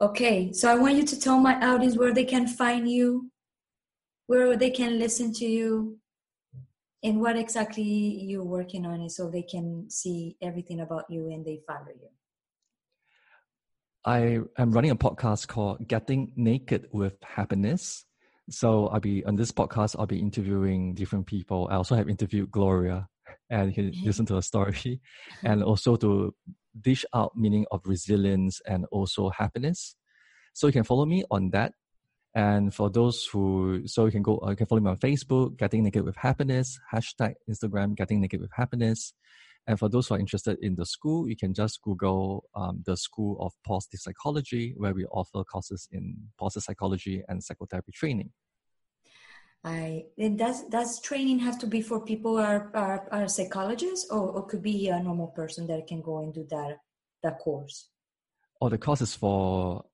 [0.00, 3.30] Okay, so I want you to tell my audience where they can find you,
[4.26, 5.98] where they can listen to you,
[7.02, 11.46] and what exactly you're working on it so they can see everything about you and
[11.46, 12.08] they follow you.
[14.04, 18.04] I am running a podcast called Getting Naked with Happiness.
[18.48, 21.68] So I'll be on this podcast, I'll be interviewing different people.
[21.70, 23.08] I also have interviewed Gloria
[23.50, 24.06] and you can mm-hmm.
[24.06, 25.00] listen to her story
[25.44, 26.34] and also to
[26.80, 29.96] dish out meaning of resilience and also happiness.
[30.52, 31.72] So you can follow me on that
[32.36, 35.56] and for those who, so you can go, uh, you can follow me on Facebook,
[35.56, 39.14] Getting Naked with Happiness, hashtag Instagram, Getting Naked with Happiness.
[39.66, 42.96] And for those who are interested in the school, you can just Google um, the
[42.96, 48.30] School of Positive Psychology, where we offer courses in positive psychology and psychotherapy training.
[49.64, 54.08] I and does does training have to be for people who are, are, are psychologists,
[54.10, 56.78] or, or could be a normal person that can go and do that
[57.24, 57.88] that course?
[58.60, 59.84] Or oh, the course is for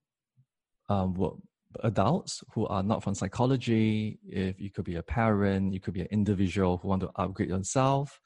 [0.90, 1.40] um,
[1.82, 6.02] adults who are not from psychology, if you could be a parent, you could be
[6.02, 8.20] an individual who want to upgrade yourself.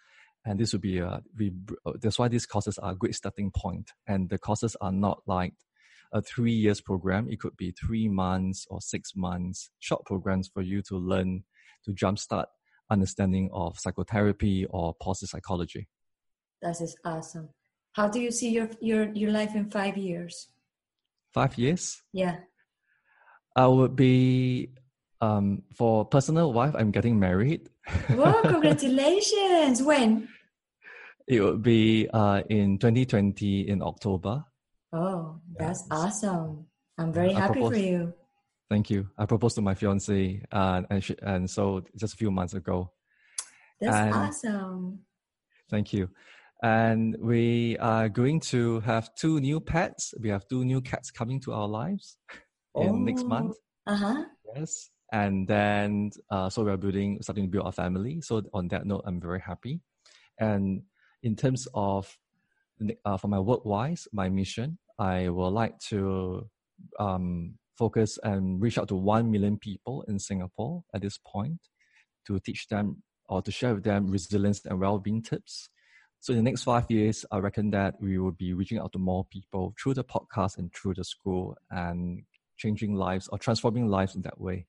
[0.46, 1.52] And this would be a, we,
[2.00, 3.90] that's why these courses are a great starting point.
[4.06, 5.54] And the courses are not like
[6.12, 7.28] a three years program.
[7.28, 11.42] It could be three months or six months, short programs for you to learn
[11.84, 12.46] to jumpstart
[12.90, 15.88] understanding of psychotherapy or positive psychology.
[16.62, 17.48] That is awesome.
[17.92, 20.46] How do you see your, your, your life in five years?
[21.34, 22.02] Five years?
[22.12, 22.36] Yeah.
[23.56, 24.70] I would be
[25.20, 26.74] um, for personal wife.
[26.76, 27.68] I'm getting married.
[28.10, 28.42] Wow!
[28.42, 29.82] Congratulations!
[29.82, 30.28] when?
[31.26, 34.44] It would be uh, in 2020 in October.
[34.92, 35.98] Oh, that's yes.
[35.98, 36.66] awesome!
[36.98, 38.14] I'm very happy proposed, for you.
[38.70, 39.08] Thank you.
[39.18, 42.92] I proposed to my fiance, uh, and she, and so just a few months ago.
[43.80, 45.00] That's and awesome.
[45.68, 46.08] Thank you.
[46.62, 50.14] And we are going to have two new pets.
[50.20, 52.16] We have two new cats coming to our lives
[52.76, 53.56] in oh, next month.
[53.86, 54.24] Uh-huh.
[54.54, 54.90] Yes.
[55.12, 58.20] And then, uh, so we're building, starting to build our family.
[58.22, 59.80] So on that note, I'm very happy.
[60.38, 60.82] And
[61.26, 62.16] in terms of,
[63.04, 66.48] uh, for my work wise, my mission, I would like to
[67.00, 71.58] um, focus and reach out to 1 million people in Singapore at this point
[72.28, 75.68] to teach them or to share with them resilience and well-being tips.
[76.20, 78.98] So in the next five years, I reckon that we will be reaching out to
[78.98, 82.22] more people through the podcast and through the school and
[82.56, 84.66] changing lives or transforming lives in that way.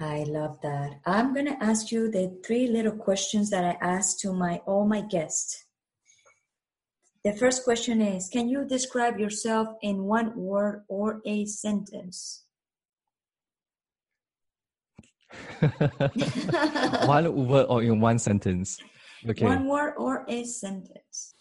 [0.00, 1.00] I love that.
[1.04, 4.86] I'm going to ask you the three little questions that I ask to my all
[4.86, 5.66] my guests.
[7.22, 12.44] The first question is Can you describe yourself in one word or a sentence?
[17.04, 18.78] one word or in one sentence.
[19.28, 19.44] Okay.
[19.44, 21.34] One word or a sentence.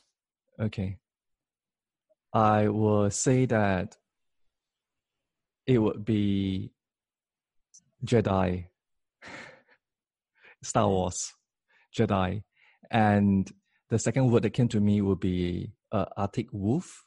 [0.60, 0.98] Okay.
[2.34, 3.96] I will say that
[5.66, 6.74] it would be
[8.06, 8.66] Jedi,
[10.64, 11.34] Star Wars,
[11.98, 12.44] Jedi.
[12.92, 13.50] And
[13.90, 17.06] the second word that came to me would be uh, Arctic wolf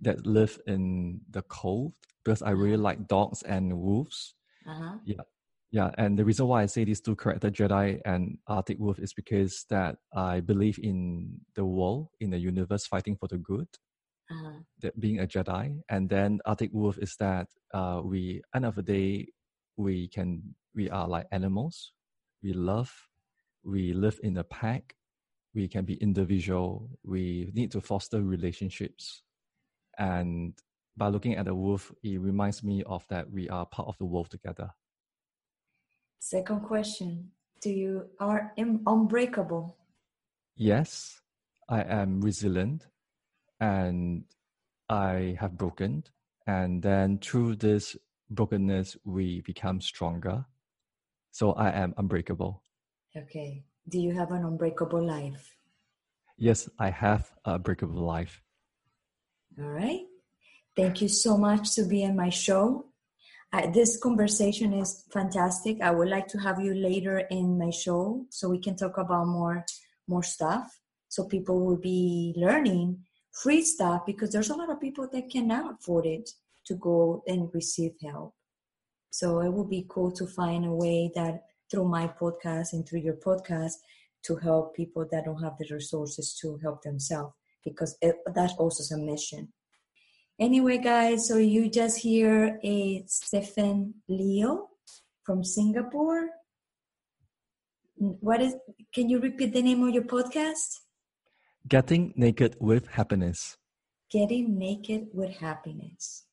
[0.00, 1.92] that live in the cold
[2.24, 4.34] because I really like dogs and wolves.
[4.68, 4.96] Uh-huh.
[5.04, 5.22] Yeah.
[5.70, 9.12] Yeah, and the reason why I say these two characters, Jedi and Arctic Wolf, is
[9.12, 13.68] because that I believe in the world, in the universe, fighting for the good
[14.30, 14.60] uh-huh.
[14.80, 18.82] that being a Jedi, and then Arctic Wolf is that uh, we end of the
[18.82, 19.28] day
[19.76, 21.92] we can we are like animals.
[22.42, 22.92] We love,
[23.64, 24.94] we live in a pack.
[25.54, 26.90] We can be individual.
[27.04, 29.22] We need to foster relationships,
[29.98, 30.54] and
[30.96, 34.04] by looking at the wolf, it reminds me of that we are part of the
[34.04, 34.70] wolf together.
[36.18, 37.30] Second question:
[37.60, 39.76] Do you are unbreakable?
[40.56, 41.20] Yes,
[41.68, 42.86] I am resilient
[43.60, 44.24] and
[44.88, 46.04] I have broken.
[46.46, 47.96] And then through this
[48.30, 50.46] brokenness, we become stronger.
[51.30, 52.62] So I am unbreakable.
[53.16, 53.64] Okay.
[53.88, 55.56] Do you have an unbreakable life?
[56.36, 58.42] Yes, I have a breakable life.
[59.58, 60.02] All right.
[60.76, 62.84] Thank you so much to be in my show.
[63.72, 65.80] this conversation is fantastic.
[65.80, 69.26] I would like to have you later in my show so we can talk about
[69.26, 69.64] more
[70.06, 70.66] more stuff.
[71.08, 75.74] So people will be learning free stuff because there's a lot of people that cannot
[75.74, 76.30] afford it
[76.66, 78.34] to go and receive help.
[79.10, 83.00] So it would be cool to find a way that through my podcast and through
[83.00, 83.74] your podcast
[84.24, 87.34] to help people that don't have the resources to help themselves
[87.64, 89.52] because it, that's also a mission.
[90.38, 94.68] Anyway, guys, so you just hear a Stephen Lew
[95.24, 96.30] from Singapore.
[97.96, 98.54] What is?
[98.94, 100.78] Can you repeat the name of your podcast?
[101.66, 103.56] Getting naked with happiness.
[104.10, 106.24] Getting naked with happiness.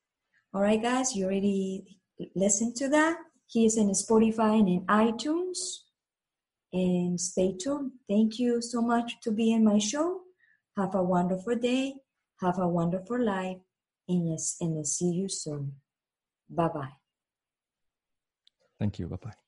[0.53, 1.97] All right, guys, you already
[2.35, 3.17] listened to that.
[3.47, 5.57] He is in Spotify and in iTunes.
[6.73, 7.91] And stay tuned.
[8.09, 10.21] Thank you so much to be in my show.
[10.75, 11.95] Have a wonderful day.
[12.41, 13.57] Have a wonderful life.
[14.09, 15.75] And yes, and see you soon.
[16.49, 16.93] Bye bye.
[18.77, 19.07] Thank you.
[19.07, 19.44] Bye bye.